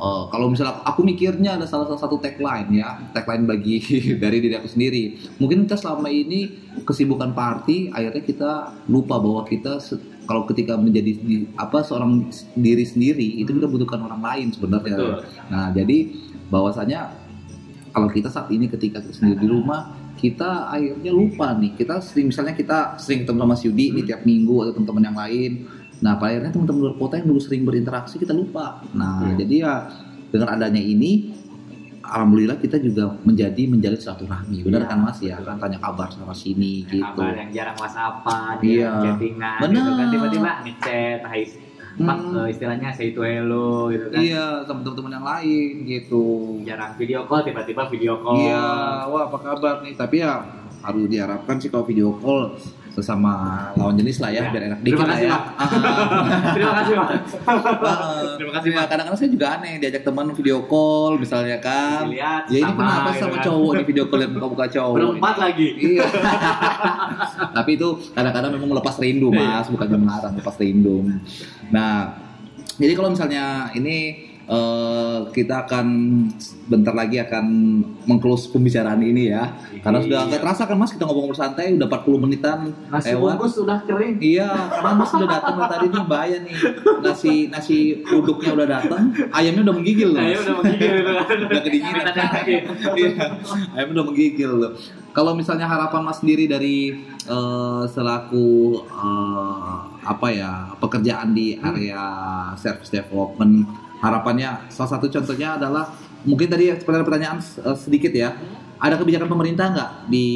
[0.00, 3.78] Eh, kalau misalnya aku mikirnya ada salah satu tagline ya, tagline bagi
[4.22, 5.02] dari diri aku sendiri.
[5.36, 6.48] Mungkin kita selama ini
[6.82, 8.50] kesibukan party, akhirnya kita
[8.86, 9.76] lupa bahwa kita
[10.24, 14.94] kalau ketika menjadi di- apa seorang diri sendiri itu kita butuhkan orang lain sebenarnya.
[14.94, 15.14] Betul.
[15.50, 15.98] Nah, jadi
[16.46, 17.12] bahwasanya
[17.90, 22.28] kalau kita saat ini ketika kita sendiri di rumah kita akhirnya lupa nih kita sering
[22.28, 24.06] misalnya kita sering ketemu sama Mas Yudi di Hmm.
[24.06, 25.50] tiap minggu atau teman-teman yang lain
[26.00, 29.36] nah pada akhirnya teman-teman luar kota yang dulu sering berinteraksi kita lupa nah Hmm.
[29.36, 29.74] jadi ya
[30.28, 31.36] dengan adanya ini
[32.02, 36.32] alhamdulillah kita juga menjadi menjalin silaturahmi benar Iya, kan Mas ya kan tanya kabar sama
[36.32, 38.90] sini gitu kabar yang jarang whatsappan Iya.
[38.98, 39.76] chattingan Bener.
[39.76, 41.44] gitu kan tiba-tiba ngechat hai
[41.92, 42.32] Hmm.
[42.34, 46.24] eh, istilahnya say to hello gitu kan iya sama teman-teman yang lain gitu
[46.64, 48.64] jarang video call tiba-tiba video call Iya,
[49.06, 49.92] wah apa kabar nih?
[49.94, 50.40] Tapi ya
[50.80, 52.56] harus diharapkan sih kalau video call
[52.90, 53.32] sesama
[53.74, 54.50] lawan jenis lah ya, Ya.
[54.50, 55.30] biar enak dikit lah kasih, ya.
[55.32, 55.42] Pak.
[56.54, 57.08] terima kasih pak
[57.40, 58.86] Ah, Terima kasih, ya, Pak.
[58.88, 62.04] Kadang-kadang saya juga aneh diajak teman video call misalnya kan.
[62.04, 63.44] Dilihat Ya ini sama, kenapa gitu sama kan.
[63.44, 64.94] cowok nih video call yang buka-buka cowok.
[64.96, 66.04] berempat lagi Iya.
[67.56, 69.60] Tapi itu kadang-kadang memang melepas rindu Iya.
[69.60, 70.96] mas, bukannya melarang, lepas rindu.
[71.70, 72.18] Nah,
[72.74, 75.86] jadi kalau misalnya ini eh, kita akan
[76.66, 77.46] bentar lagi akan
[78.04, 80.26] mengclose pembicaraan ini ya, karena sudah Iya.
[80.28, 83.38] agak terasa kan mas kita ngobrol santai udah 40 menitan nasi lewat.
[83.38, 86.54] bungkus sudah kering Iya, karena mas sudah datang dari tadi nih bahaya nih.
[87.00, 90.18] Nasi nasi uduknya udah datang, ayamnya udah menggigil loh.
[90.18, 90.42] saya Mas.
[90.42, 90.94] udah menggigil
[91.46, 92.04] Udah kedinginan.
[92.98, 93.10] Iya,
[93.72, 94.72] ayamnya udah menggigil loh.
[95.10, 96.94] Kalau misalnya harapan Mas sendiri dari
[97.24, 98.46] eh, selaku
[98.82, 102.02] eh, apa ya pekerjaan di area
[102.56, 103.66] service development,
[104.00, 105.92] harapannya salah satu contohnya adalah
[106.24, 108.32] mungkin tadi seperti ada pertanyaan eh, sedikit ya.
[108.80, 110.26] Ada kebijakan pemerintah nggak di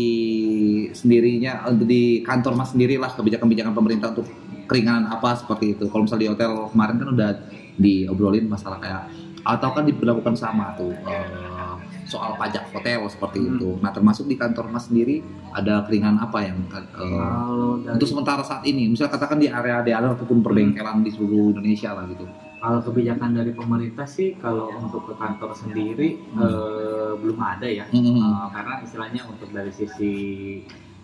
[0.92, 4.28] sendirinya untuk di kantor Mas sendiri lah kebijakan-kebijakan pemerintah untuk
[4.68, 5.88] keringanan apa seperti itu.
[5.88, 7.30] Kalau misalnya di hotel kemarin kan udah
[7.80, 9.02] diobrolin masalah kayak
[9.44, 13.56] atau kan diberlakukan sama tuh eh, soal pajak hotel seperti Hmm.
[13.56, 13.68] itu.
[13.80, 18.60] Nah termasuk di kantor Mas sendiri ada keringanan apa yang kalau dari untuk sementara saat
[18.68, 22.28] ini, misalnya katakan di area daerah ataupun perbengkelan di seluruh Indonesia lah gitu.
[22.64, 27.84] Kalau kebijakan dari pemerintah sih kalau untuk ke kantor sendiri eh, belum ada ya.
[27.86, 28.00] Hmm.
[28.16, 30.12] Eh, karena istilahnya untuk dari sisi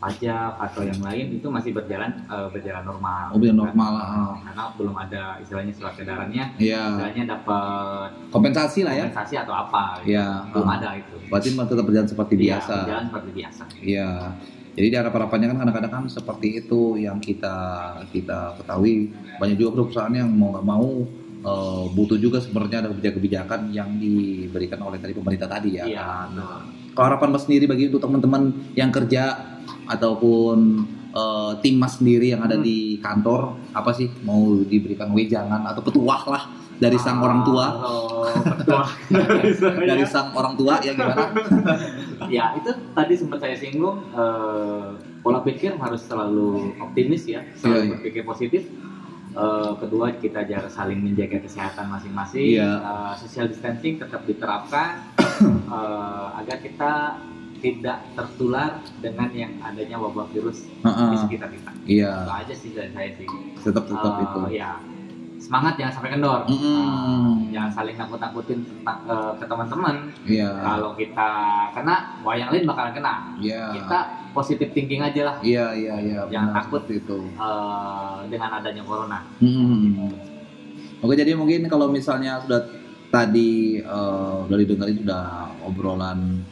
[0.01, 3.25] pajak atau yang lain itu masih berjalan eh, berjalan normal.
[3.29, 3.65] Oh, berjalan Kan?
[3.69, 4.33] normal, ah.
[4.41, 9.05] Karena belum ada istilahnya surat edarannya, Iya, istilahnya dapat kompensasi lah ya.
[9.05, 10.01] kompensasi atau apa.
[10.01, 10.17] gitu.
[10.17, 11.17] Iya, Belum ada itu.
[11.29, 12.75] Berarti tetap berjalan seperti Iya, biasa.
[12.81, 13.63] Berjalan seperti biasa.
[13.85, 14.11] Iya.
[14.71, 17.57] Jadi di harapan-harapannya kan kadang-kadang kan seperti itu yang kita
[18.09, 20.89] kita ketahui banyak juga perusahaan yang mau nggak mau
[21.41, 25.85] eh, butuh juga sebenarnya ada kebijakan-kebijakan yang diberikan oleh tadi pemerintah tadi ya.
[25.85, 26.01] Iya.
[26.01, 26.31] kan.
[26.91, 28.43] Kalau harapan Mas sendiri bagi untuk teman-teman
[28.75, 29.39] yang kerja
[29.87, 30.59] ataupun
[31.11, 32.63] eh, tim mas sendiri yang ada Hmm.
[32.63, 33.41] di kantor
[33.73, 36.43] apa sih mau diberikan wejangan atau petuah lah
[36.77, 38.25] dari sang orang tua Oh,
[38.63, 38.89] petuah.
[39.77, 41.35] dari sang orang tua ya gimana
[42.31, 44.87] ya itu tadi sempat saya singgung eh,
[45.21, 47.91] pola pikir harus selalu optimis ya selalu Iya, iya.
[47.93, 48.63] berpikir positif
[49.31, 52.59] Eh, kedua kita jaga saling menjaga kesehatan masing-masing.
[52.59, 52.71] Iya.
[52.77, 55.07] Eh, social distancing tetap diterapkan
[55.71, 56.93] eh, agar kita
[57.61, 61.15] tidak tertular dengan yang adanya wabah virus di Heeh.
[61.21, 61.71] sekitar kita.
[61.85, 62.13] Iya.
[62.19, 63.29] Itu aja sih dari saya sih.
[63.61, 64.41] Tetap tetap Eh, itu.
[64.57, 64.71] ya
[65.39, 66.41] semangat jangan sampai kendor.
[66.45, 66.55] Eh,
[67.49, 67.50] jangan
[67.81, 69.97] saling nakut-nakutin tentang eh, ke teman-teman.
[70.29, 70.51] Iya.
[70.61, 71.31] Kalau kita
[71.73, 73.15] kena wah yang lain bakalan kena.
[73.41, 73.73] Iya.
[73.81, 73.99] Kita
[74.37, 75.37] positive thinking aja lah.
[75.41, 76.83] Iya iya iya Jangan benar, takut.
[76.93, 77.19] itu.
[77.33, 79.19] eh, dengan adanya corona.
[79.41, 80.13] Hmm.
[81.01, 82.69] Oke jadi mungkin kalau misalnya sudah
[83.09, 85.25] tadi eh, udah didengarin sudah
[85.65, 86.45] obrolan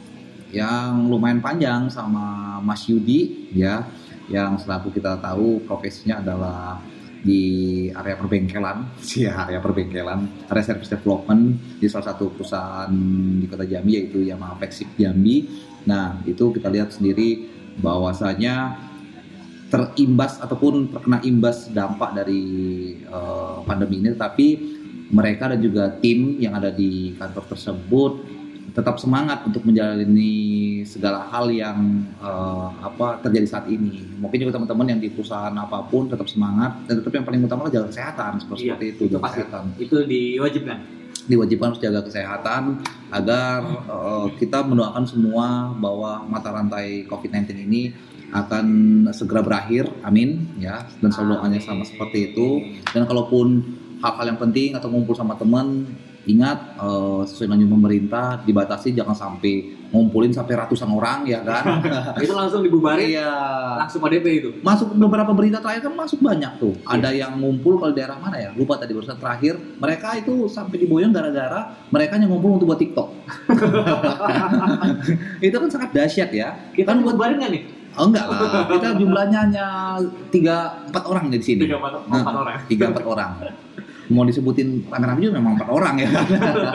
[0.49, 3.85] yang lumayan panjang sama Mas Yudi ya
[4.33, 6.81] yang selaku kita tahu profesinya adalah
[7.19, 7.43] di
[7.91, 8.77] area perbengkelan,
[9.09, 12.91] sih area perbengkelan, area service development di salah satu perusahaan
[13.39, 15.47] di kota Jambi yaitu Yamaha Flagship Jambi.
[15.87, 17.47] Nah itu kita lihat sendiri
[17.79, 18.87] bahwasanya
[19.69, 22.41] terimbas ataupun terkena imbas dampak dari
[22.99, 24.47] eh, pandemi ini tetapi
[25.09, 28.11] mereka dan juga tim yang ada di kantor tersebut
[28.79, 34.07] tetap semangat untuk menjalani segala hal yang eh, apa terjadi saat ini.
[34.15, 37.67] Mungkin juga teman-teman yang di perusahaan apa pun tetap semangat dan tetap yang paling utama
[37.67, 39.35] adalah jaga kesehatan seperti, Iya, seperti itu, itu jaga pasti.
[39.43, 39.63] kesehatan.
[39.75, 40.77] itu diwajibkan
[41.29, 42.61] Diwajibkan harus jaga kesehatan
[43.11, 47.91] agar eh, kita mendoakan semua bahwa mata rantai COVID-19 ini
[48.29, 48.65] akan
[49.09, 50.85] segera berakhir, amin ya.
[51.01, 52.61] Dan selalu doanya sama seperti itu.
[52.93, 53.65] Dan kalaupun
[53.99, 55.89] hal-hal yang penting atau ngumpul sama teman,
[56.29, 59.53] ingat eh, sesuai dengan pemerintah dibatasi jangan sampai
[59.89, 61.81] ngumpulin sampai ratusan orang ya kan.
[62.23, 63.25] itu langsung dibubarin Iya.
[63.81, 66.77] langsung ODP itu Masuk beberapa berita terakhir kan masuk banyak tuh.
[66.85, 68.49] Ada yang ngumpul kalau daerah mana ya?
[68.53, 69.57] Lupa tadi barusan terakhir.
[69.81, 73.09] Mereka itu sampai diboyong gara-gara mereka yang ngumpul untuk buat TikTok.
[75.47, 76.53] itu kan sangat dahsyat ya.
[76.71, 77.63] kita kan buat nggak nih
[77.97, 79.65] Oh enggak lah, kita jumlahnya hanya
[80.29, 81.65] tiga empat orang di sini.
[81.65, 83.31] tiga empat Nah, empat orang tiga empat orang
[84.09, 86.09] mau disebutin rame-rame juga memang empat orang ya.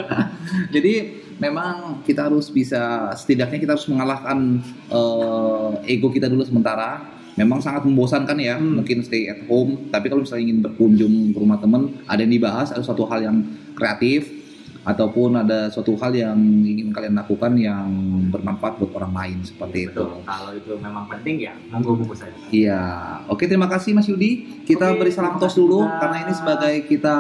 [0.74, 0.95] Jadi
[1.39, 7.12] memang kita harus bisa setidaknya kita harus mengalahkan eh, ego kita dulu sementara.
[7.35, 8.78] Memang sangat membosankan ya Hmm.
[8.78, 9.91] mungkin stay at home.
[9.91, 13.43] Tapi kalau misalnya ingin berkunjung ke rumah teman ada yang dibahas ada suatu hal yang
[13.74, 14.43] kreatif
[14.85, 17.89] ataupun ada suatu hal yang ingin kalian lakukan yang
[18.28, 20.20] bermanfaat buat orang lain seperti itu Betul.
[20.22, 22.82] kalau itu memang penting ya monggo bungkus saja Iya,
[23.26, 24.62] oke terima kasih Mas Yudi.
[24.62, 25.99] Kita Oke, beri salam tos dulu juga.
[25.99, 27.16] karena ini sebagai kita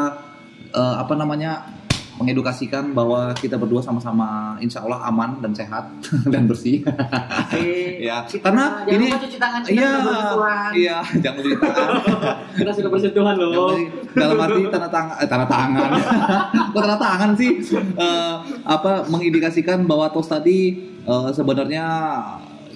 [0.70, 1.50] eh, apa namanya
[2.14, 5.90] mengedukasikan bahwa kita berdua sama-sama insya Allah aman dan sehat
[6.32, 6.80] dan bersih.
[8.04, 9.92] Ya, karena jangan ini- lupa cuci tangan kita Iya,
[10.76, 12.02] iya, jangan lupa tangan.
[12.60, 13.72] kita sudah bersentuhan loh
[14.12, 15.88] dalam arti tanda tangan, eh, tanda tangan.
[16.74, 17.64] Kok tanda tangan sih?
[17.96, 18.34] Eh,
[18.66, 21.86] apa mengindikasikan bahwa tos tadi eh, sebenarnya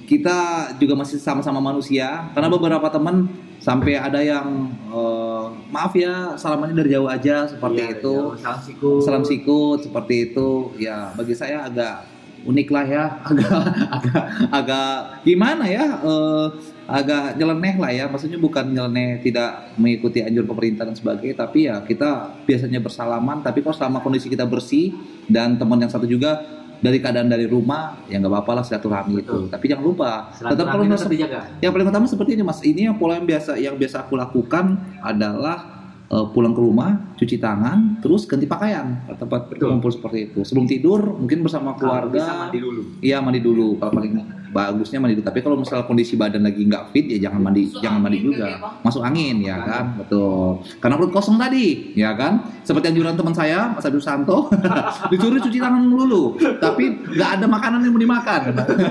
[0.09, 0.39] kita
[0.81, 3.29] juga masih sama-sama manusia karena beberapa teman
[3.61, 8.15] sampai ada yang eh, maaf ya salamannya dari jauh aja seperti Iya, itu.
[8.17, 8.41] jauh.
[8.41, 9.01] salam sikut.
[9.05, 10.73] Salam sikut seperti itu.
[10.81, 12.09] Ya bagi saya agak
[12.49, 13.05] unik lah ya.
[13.29, 13.61] Agak
[13.93, 14.89] agak agak
[15.23, 16.47] gimana ya eh,
[16.89, 18.05] agak nyeleneh lah ya.
[18.09, 23.45] Maksudnya bukan nyeleneh tidak mengikuti anjuran pemerintah dan sebagainya tapi ya kita biasanya bersalaman.
[23.45, 24.97] Tapi kalau selama kondisi kita bersih
[25.29, 29.39] dan teman yang satu juga dari keadaan dari rumah ya nggak apa-apa lah silaturahmi itu.
[29.51, 31.41] Tapi jangan lupa tetap tetap dijaga.
[31.59, 32.59] yang paling utama seperti ini mas.
[32.63, 37.37] Ini yang pola yang biasa yang biasa aku lakukan adalah eh, pulang ke rumah cuci
[37.43, 39.75] tangan terus ganti pakaian ke tempat Betul.
[39.75, 40.41] kumpul seperti itu.
[40.47, 42.47] Sebelum tidur mungkin bersama keluarga.
[42.47, 42.83] mandi dulu.
[43.03, 45.27] Iya mandi dulu kalau paling bagusnya mandi dulu.
[45.29, 48.49] Tapi kalau misalnya kondisi badan lagi nggak fit ya jangan mandi jangan mandi juga.
[48.83, 49.85] masuk angin ya kan?
[50.01, 50.63] betul.
[50.81, 52.41] Karena perut kosong tadi ya kan?
[52.65, 54.53] Seperti anjuran teman saya Mas Abdul Santo
[55.13, 58.41] disuruh cuci tangan dulu tapi nggak ada makanan yang mau dimakan.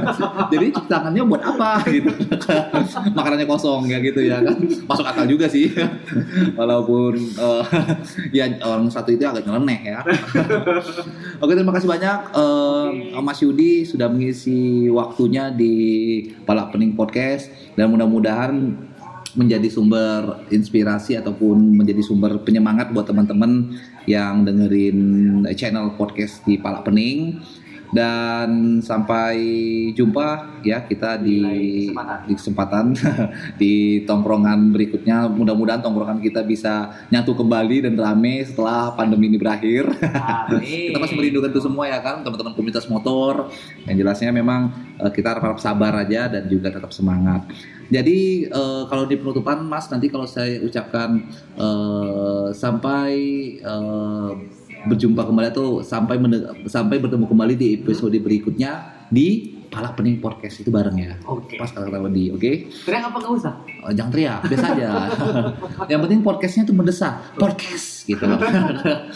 [0.54, 2.10] Jadi cuci tangannya buat apa gitu.
[3.14, 4.58] Makanannya kosong ya gitu ya kan?
[4.86, 5.72] Masuk akal juga sih.
[6.54, 7.64] Walaupun eh,
[8.34, 10.00] ya orang satu itu agak nyeleneh ya.
[11.42, 12.20] Oke terima kasih banyak.
[12.34, 12.88] Eh,
[13.22, 15.76] Mas Yudi sudah mengisi waktunya di
[16.44, 17.48] Palak Pening Podcast.
[17.78, 18.54] Dan mudah-mudahan
[19.38, 23.78] menjadi sumber inspirasi ataupun menjadi sumber penyemangat buat teman-teman
[24.10, 24.98] yang dengerin
[25.54, 27.38] channel podcast di Palak Pening
[27.92, 29.36] Dan sampai
[29.96, 31.40] jumpa ya kita di
[32.28, 32.92] Di kesempatan.
[33.62, 35.28] di tongkrongan berikutnya.
[35.32, 39.88] Mudah-mudahan tongkrongan kita bisa nyatu kembali dan rame setelah pandemi ini berakhir.
[40.14, 40.88] Amin.
[40.94, 43.52] kita masih merindukan itu semua ya kan teman-teman komunitas motor.
[43.88, 47.48] Yang jelasnya memang eh, kita harap sabar aja dan juga tetap semangat.
[47.88, 51.24] Jadi eh, kalau di penutupan Mas nanti kalau saya ucapkan
[51.56, 53.12] eh, sampai
[53.64, 54.32] eh,
[54.86, 56.22] berjumpa kembali atau sampai
[56.70, 61.14] sampai bertemu kembali di episode berikutnya di Palak Pening Podcast itu bareng ya.
[61.28, 61.60] Oke.
[61.60, 62.72] Pas kata-kata di, oke?
[62.88, 63.54] Teriak apa nggak usah?
[63.84, 64.90] Oh, jangan teriak, biasa aja.
[65.92, 68.40] Yang penting podcastnya itu mendesak, podcast gitu loh.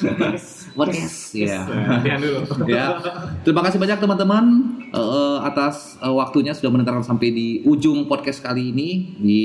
[0.80, 1.64] podcast, ya.
[1.66, 2.40] Latihan dulu.
[2.76, 3.00] ya.
[3.48, 4.44] Terima kasih banyak teman-teman
[4.92, 9.44] eh, atas eh, waktunya sudah mendengarkan sampai di ujung podcast kali ini di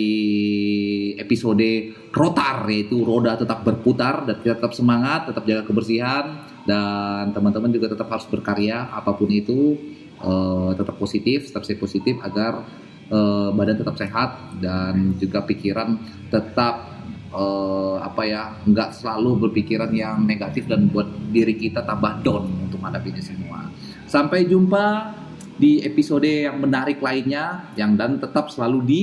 [1.16, 6.24] episode rotar yaitu roda tetap berputar dan kita tetap semangat, tetap jaga kebersihan
[6.66, 9.76] dan teman-teman juga tetap harus berkarya apa pun itu
[10.20, 12.64] eh, tetap positif, tetap stay positif agar
[13.08, 16.96] eh, badan tetap sehat dan juga pikiran tetap
[17.30, 22.80] eh, apa ya nggak selalu berpikiran yang negatif dan buat diri kita tambah down untuk
[22.82, 23.68] menghadapi ini semua.
[24.06, 25.14] Sampai jumpa
[25.56, 29.02] di episode yang menarik lainnya yang dan tetap selalu di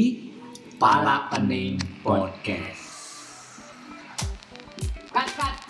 [0.82, 2.82] Pala Pening Podcast.
[5.14, 5.63] Waktu